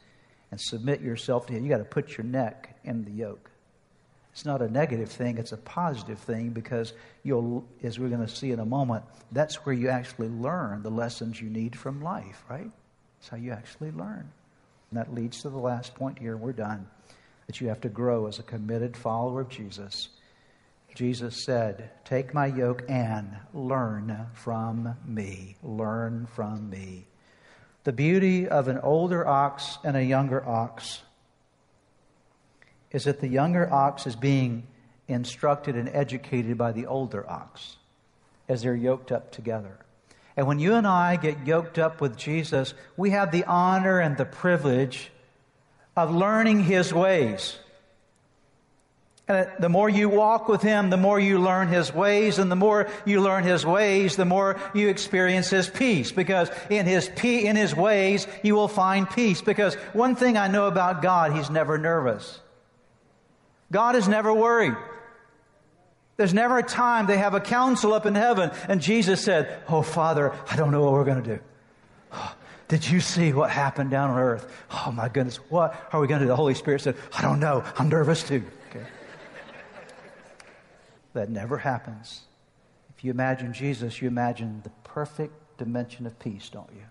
and 0.55 0.61
submit 0.61 1.01
yourself 1.01 1.49
to 1.49 1.53
Him. 1.53 1.64
You 1.64 1.69
got 1.69 1.79
to 1.79 1.85
put 1.85 2.17
your 2.17 2.25
neck 2.25 2.79
in 2.85 3.05
the 3.05 3.11
yoke. 3.11 3.51
It's 4.31 4.45
not 4.45 4.62
a 4.62 4.71
negative 4.71 5.11
thing, 5.11 5.37
it's 5.37 5.51
a 5.51 5.57
positive 5.57 6.21
thing 6.21 6.51
because 6.51 6.93
you'll, 7.25 7.64
as 7.83 7.99
we're 7.99 8.09
going 8.09 8.25
to 8.25 8.33
see 8.33 8.53
in 8.53 8.61
a 8.61 8.64
moment, 8.64 9.03
that's 9.33 9.57
where 9.67 9.75
you 9.75 9.88
actually 9.88 10.29
learn 10.29 10.85
the 10.85 10.93
lessons 10.93 11.40
you 11.40 11.51
need 11.51 11.77
from 11.77 12.01
life, 12.01 12.45
right? 12.49 12.71
That's 13.19 13.29
how 13.31 13.37
you 13.37 13.51
actually 13.51 13.90
learn. 13.90 14.31
And 14.93 15.01
that 15.01 15.12
leads 15.12 15.43
to 15.43 15.51
the 15.51 15.59
last 15.59 15.97
point 15.97 16.21
here, 16.21 16.35
and 16.35 16.40
we're 16.40 16.53
done. 16.53 16.87
That 17.49 17.61
you 17.61 17.67
have 17.67 17.81
to 17.81 17.88
grow 17.88 18.29
as 18.29 18.38
a 18.38 18.45
committed 18.45 18.97
follower 18.97 19.40
of 19.40 19.49
Jesus. 19.49 20.11
Jesus 20.95 21.43
said, 21.43 21.90
Take 22.05 22.33
my 22.33 22.47
yoke 22.47 22.85
and 22.88 23.37
learn 23.53 24.29
from 24.35 24.95
me. 25.05 25.57
Learn 25.64 26.27
from 26.27 26.71
me. 26.71 27.09
The 27.85 27.92
beauty 27.92 28.49
of 28.49 28.68
an 28.68 28.79
older 28.79 29.27
ox 29.27 29.79
and 29.85 29.97
a 29.97 30.03
younger 30.03 30.44
ox 30.44 31.03
is 32.90 33.05
that 33.05 33.20
the 33.20 33.29
younger 33.29 33.70
ox 33.70 34.07
is 34.07 34.16
being 34.16 34.66
instructed 35.07 35.77
and 35.77 35.88
educated 35.88 36.57
by 36.57 36.73
the 36.73 36.87
older 36.87 37.29
ox 37.29 37.77
as 38.49 38.62
they're 38.62 38.75
yoked 38.75 39.12
up 39.12 39.31
together. 39.33 39.79
And 40.37 40.47
when 40.47 40.59
you 40.59 40.75
and 40.75 40.87
I 40.87 41.16
get 41.16 41.47
yoked 41.47 41.79
up 41.79 42.01
with 42.01 42.16
Jesus, 42.16 42.75
we 42.97 43.11
have 43.11 43.31
the 43.31 43.44
honor 43.44 44.01
and 44.01 44.16
the 44.16 44.25
privilege 44.25 45.11
of 45.97 46.14
learning 46.14 46.64
his 46.64 46.92
ways. 46.92 47.59
And 49.27 49.49
the 49.59 49.71
more 49.71 49.89
you 49.89 50.11
walk 50.11 50.49
with 50.49 50.61
Him, 50.61 50.91
the 50.91 50.99
more 50.99 51.19
you 51.19 51.39
learn 51.39 51.69
His 51.69 51.95
ways, 51.95 52.39
and 52.39 52.51
the 52.51 52.57
more 52.57 52.89
you 53.07 53.23
learn 53.23 53.45
His 53.45 53.65
ways, 53.65 54.17
the 54.17 54.27
more 54.27 54.61
you 54.75 54.89
experience 54.89 55.49
His 55.49 55.69
peace. 55.69 56.13
Because 56.13 56.51
in 56.69 56.85
His 56.87 57.11
in 57.23 57.57
His 57.57 57.75
ways, 57.75 58.27
you 58.43 58.55
will 58.55 58.69
find 58.69 59.09
peace. 59.09 59.41
Because 59.41 59.75
one 59.95 60.15
thing 60.15 60.37
I 60.37 60.49
know 60.49 60.67
about 60.67 61.01
God, 61.01 61.33
He's 61.33 61.49
never 61.49 61.79
nervous. 61.79 62.39
God 63.73 63.97
is 63.97 64.09
never 64.09 64.33
worried. 64.33 64.77
There's 66.17 66.35
never 66.35 66.59
a 66.59 66.63
time 66.63 67.07
they 67.07 67.17
have 67.17 67.35
a 67.35 67.41
council 67.41 67.93
up 67.95 68.07
in 68.07 68.15
heaven, 68.15 68.51
and 68.69 68.81
Jesus 68.81 69.25
said, 69.25 69.59
"Oh 69.69 69.83
Father, 69.83 70.33
I 70.51 70.57
don't 70.57 70.71
know 70.71 70.83
what 70.83 70.93
we're 70.93 71.05
going 71.05 71.23
to 71.23 71.37
do." 71.37 71.43
Oh, 72.13 72.35
did 72.69 72.89
you 72.89 73.01
see 73.01 73.33
what 73.33 73.51
happened 73.51 73.91
down 73.91 74.11
on 74.11 74.19
earth? 74.19 74.51
Oh 74.71 74.93
my 74.93 75.09
goodness, 75.09 75.37
what 75.49 75.89
are 75.93 76.01
we 76.01 76.07
going 76.07 76.21
to 76.21 76.25
do? 76.25 76.29
The 76.29 76.37
Holy 76.37 76.55
Spirit 76.55 76.81
said, 76.81 76.97
I 77.13 77.23
don't 77.23 77.41
know. 77.41 77.63
I'm 77.77 77.89
nervous 77.89 78.23
too. 78.23 78.43
That 81.14 81.31
never 81.31 81.59
happens. 81.59 82.22
If 82.96 83.05
you 83.05 83.11
imagine 83.11 83.53
Jesus, 83.53 84.03
you 84.03 84.09
imagine 84.09 84.61
the 84.62 84.70
perfect 84.83 85.33
dimension 85.59 86.07
of 86.07 86.18
peace, 86.18 86.48
don't 86.48 86.70
you? 86.74 86.85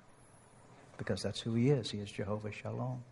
Because 0.98 1.22
that's 1.22 1.40
who 1.40 1.54
He 1.54 1.70
is. 1.70 1.92
He 1.92 2.00
is 2.00 2.12
Jehovah 2.12 2.52
Shalom. 2.52 3.04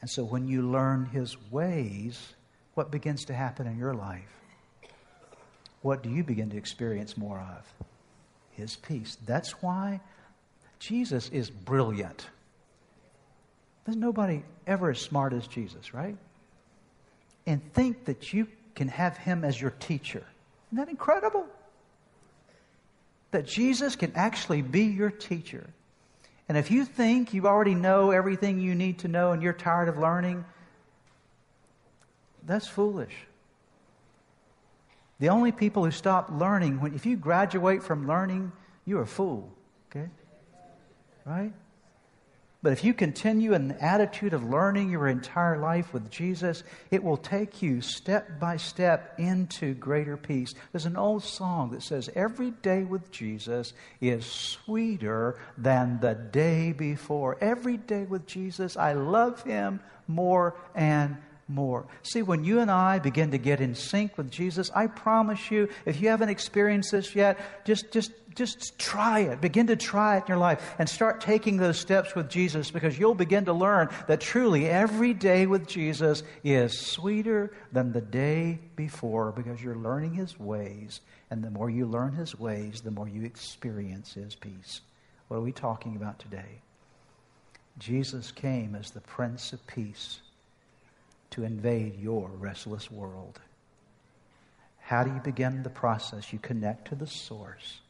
And 0.00 0.10
so 0.10 0.24
when 0.24 0.48
you 0.48 0.62
learn 0.62 1.06
His 1.06 1.36
ways, 1.50 2.34
what 2.74 2.90
begins 2.90 3.24
to 3.26 3.34
happen 3.34 3.66
in 3.66 3.78
your 3.78 3.94
life? 3.94 4.32
What 5.82 6.02
do 6.02 6.10
you 6.10 6.24
begin 6.24 6.50
to 6.50 6.56
experience 6.56 7.16
more 7.16 7.38
of? 7.38 7.72
His 8.52 8.76
peace. 8.76 9.16
That's 9.26 9.62
why 9.62 10.00
Jesus 10.78 11.28
is 11.30 11.50
brilliant. 11.50 12.26
There's 13.84 13.96
nobody 13.96 14.42
ever 14.66 14.90
as 14.90 15.00
smart 15.00 15.32
as 15.32 15.46
Jesus, 15.46 15.94
right? 15.94 16.16
And 17.46 17.72
think 17.72 18.06
that 18.06 18.32
you 18.32 18.46
can 18.74 18.88
have 18.88 19.16
him 19.16 19.44
as 19.44 19.60
your 19.60 19.70
teacher. 19.72 20.24
Isn't 20.70 20.78
that 20.78 20.88
incredible? 20.88 21.46
That 23.32 23.46
Jesus 23.46 23.96
can 23.96 24.12
actually 24.14 24.62
be 24.62 24.84
your 24.84 25.10
teacher. 25.10 25.68
And 26.48 26.58
if 26.58 26.70
you 26.70 26.84
think 26.84 27.32
you 27.32 27.46
already 27.46 27.74
know 27.74 28.10
everything 28.10 28.60
you 28.60 28.74
need 28.74 29.00
to 29.00 29.08
know 29.08 29.32
and 29.32 29.42
you're 29.42 29.52
tired 29.52 29.88
of 29.88 29.98
learning, 29.98 30.44
that's 32.44 32.66
foolish. 32.66 33.14
The 35.20 35.28
only 35.28 35.52
people 35.52 35.84
who 35.84 35.90
stop 35.90 36.30
learning, 36.32 36.80
when, 36.80 36.94
if 36.94 37.04
you 37.04 37.16
graduate 37.16 37.82
from 37.82 38.06
learning, 38.06 38.52
you're 38.86 39.02
a 39.02 39.06
fool. 39.06 39.52
Okay? 39.90 40.08
Right? 41.24 41.52
But 42.62 42.72
if 42.74 42.84
you 42.84 42.92
continue 42.92 43.54
in 43.54 43.70
an 43.70 43.76
attitude 43.80 44.34
of 44.34 44.44
learning 44.44 44.90
your 44.90 45.08
entire 45.08 45.58
life 45.58 45.94
with 45.94 46.10
Jesus, 46.10 46.62
it 46.90 47.02
will 47.02 47.16
take 47.16 47.62
you 47.62 47.80
step 47.80 48.38
by 48.38 48.58
step 48.58 49.14
into 49.18 49.72
greater 49.72 50.18
peace. 50.18 50.54
There's 50.70 50.84
an 50.84 50.98
old 50.98 51.24
song 51.24 51.70
that 51.70 51.82
says, 51.82 52.10
Every 52.14 52.50
day 52.50 52.82
with 52.82 53.10
Jesus 53.10 53.72
is 54.02 54.26
sweeter 54.26 55.38
than 55.56 56.00
the 56.00 56.14
day 56.14 56.72
before. 56.72 57.38
Every 57.40 57.78
day 57.78 58.04
with 58.04 58.26
Jesus, 58.26 58.76
I 58.76 58.92
love 58.92 59.42
him 59.42 59.80
more 60.06 60.54
and 60.74 61.16
more. 61.50 61.86
See, 62.02 62.22
when 62.22 62.44
you 62.44 62.60
and 62.60 62.70
I 62.70 62.98
begin 62.98 63.32
to 63.32 63.38
get 63.38 63.60
in 63.60 63.74
sync 63.74 64.16
with 64.16 64.30
Jesus, 64.30 64.70
I 64.74 64.86
promise 64.86 65.50
you, 65.50 65.68
if 65.84 66.00
you 66.00 66.08
haven't 66.08 66.28
experienced 66.28 66.92
this 66.92 67.14
yet, 67.14 67.38
just, 67.64 67.90
just, 67.90 68.12
just 68.34 68.78
try 68.78 69.20
it. 69.20 69.40
Begin 69.40 69.66
to 69.66 69.76
try 69.76 70.16
it 70.16 70.20
in 70.20 70.28
your 70.28 70.36
life 70.38 70.74
and 70.78 70.88
start 70.88 71.20
taking 71.20 71.56
those 71.56 71.78
steps 71.78 72.14
with 72.14 72.30
Jesus 72.30 72.70
because 72.70 72.98
you'll 72.98 73.14
begin 73.14 73.44
to 73.46 73.52
learn 73.52 73.88
that 74.06 74.20
truly 74.20 74.68
every 74.68 75.12
day 75.12 75.46
with 75.46 75.66
Jesus 75.66 76.22
is 76.44 76.78
sweeter 76.78 77.52
than 77.72 77.92
the 77.92 78.00
day 78.00 78.60
before 78.76 79.32
because 79.32 79.62
you're 79.62 79.76
learning 79.76 80.14
His 80.14 80.38
ways. 80.38 81.00
And 81.30 81.42
the 81.42 81.50
more 81.50 81.68
you 81.68 81.86
learn 81.86 82.12
His 82.12 82.38
ways, 82.38 82.80
the 82.80 82.90
more 82.90 83.08
you 83.08 83.24
experience 83.24 84.14
His 84.14 84.34
peace. 84.34 84.80
What 85.28 85.38
are 85.38 85.42
we 85.42 85.52
talking 85.52 85.96
about 85.96 86.18
today? 86.18 86.62
Jesus 87.78 88.30
came 88.30 88.74
as 88.74 88.90
the 88.90 89.00
Prince 89.00 89.52
of 89.52 89.66
Peace 89.66 90.20
to 91.30 91.44
invade 91.44 91.98
your 91.98 92.28
restless 92.28 92.90
world. 92.90 93.40
How 94.78 95.04
do 95.04 95.12
you 95.12 95.20
begin 95.20 95.62
the 95.62 95.70
process? 95.70 96.32
You 96.32 96.38
connect 96.38 96.88
to 96.88 96.94
the 96.94 97.06
source. 97.06 97.80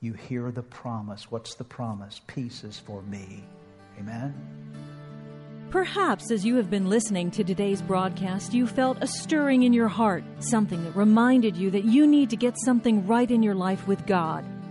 You 0.00 0.14
hear 0.14 0.50
the 0.50 0.62
promise. 0.62 1.30
What's 1.30 1.54
the 1.54 1.64
promise? 1.64 2.20
Peace 2.26 2.64
is 2.64 2.78
for 2.78 3.02
me. 3.02 3.44
Amen. 3.98 4.34
Perhaps 5.70 6.30
as 6.30 6.44
you 6.44 6.56
have 6.56 6.70
been 6.70 6.88
listening 6.88 7.30
to 7.32 7.42
today's 7.42 7.82
broadcast, 7.82 8.54
you 8.54 8.66
felt 8.66 8.96
a 9.00 9.06
stirring 9.06 9.64
in 9.64 9.72
your 9.72 9.88
heart, 9.88 10.22
something 10.38 10.84
that 10.84 10.94
reminded 10.94 11.56
you 11.56 11.70
that 11.72 11.84
you 11.84 12.06
need 12.06 12.30
to 12.30 12.36
get 12.36 12.56
something 12.64 13.06
right 13.06 13.30
in 13.30 13.42
your 13.42 13.56
life 13.56 13.86
with 13.86 14.06
God. 14.06 14.44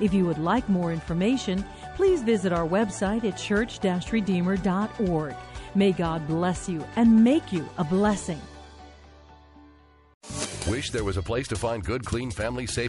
If 0.00 0.12
you 0.12 0.26
would 0.26 0.38
like 0.38 0.68
more 0.68 0.92
information, 0.92 1.64
please 1.96 2.22
visit 2.22 2.52
our 2.52 2.66
website 2.66 3.24
at 3.24 3.36
church-redeemer.org. 3.38 5.34
May 5.74 5.92
God 5.92 6.26
bless 6.26 6.68
you 6.68 6.84
and 6.96 7.24
make 7.24 7.52
you 7.52 7.68
a 7.78 7.84
blessing. 7.84 8.40
Wish 10.68 10.90
there 10.90 11.04
was 11.04 11.16
a 11.16 11.22
place 11.22 11.48
to 11.48 11.56
find 11.56 11.84
good, 11.84 12.04
clean, 12.04 12.30
family 12.30 12.66
safe. 12.66 12.88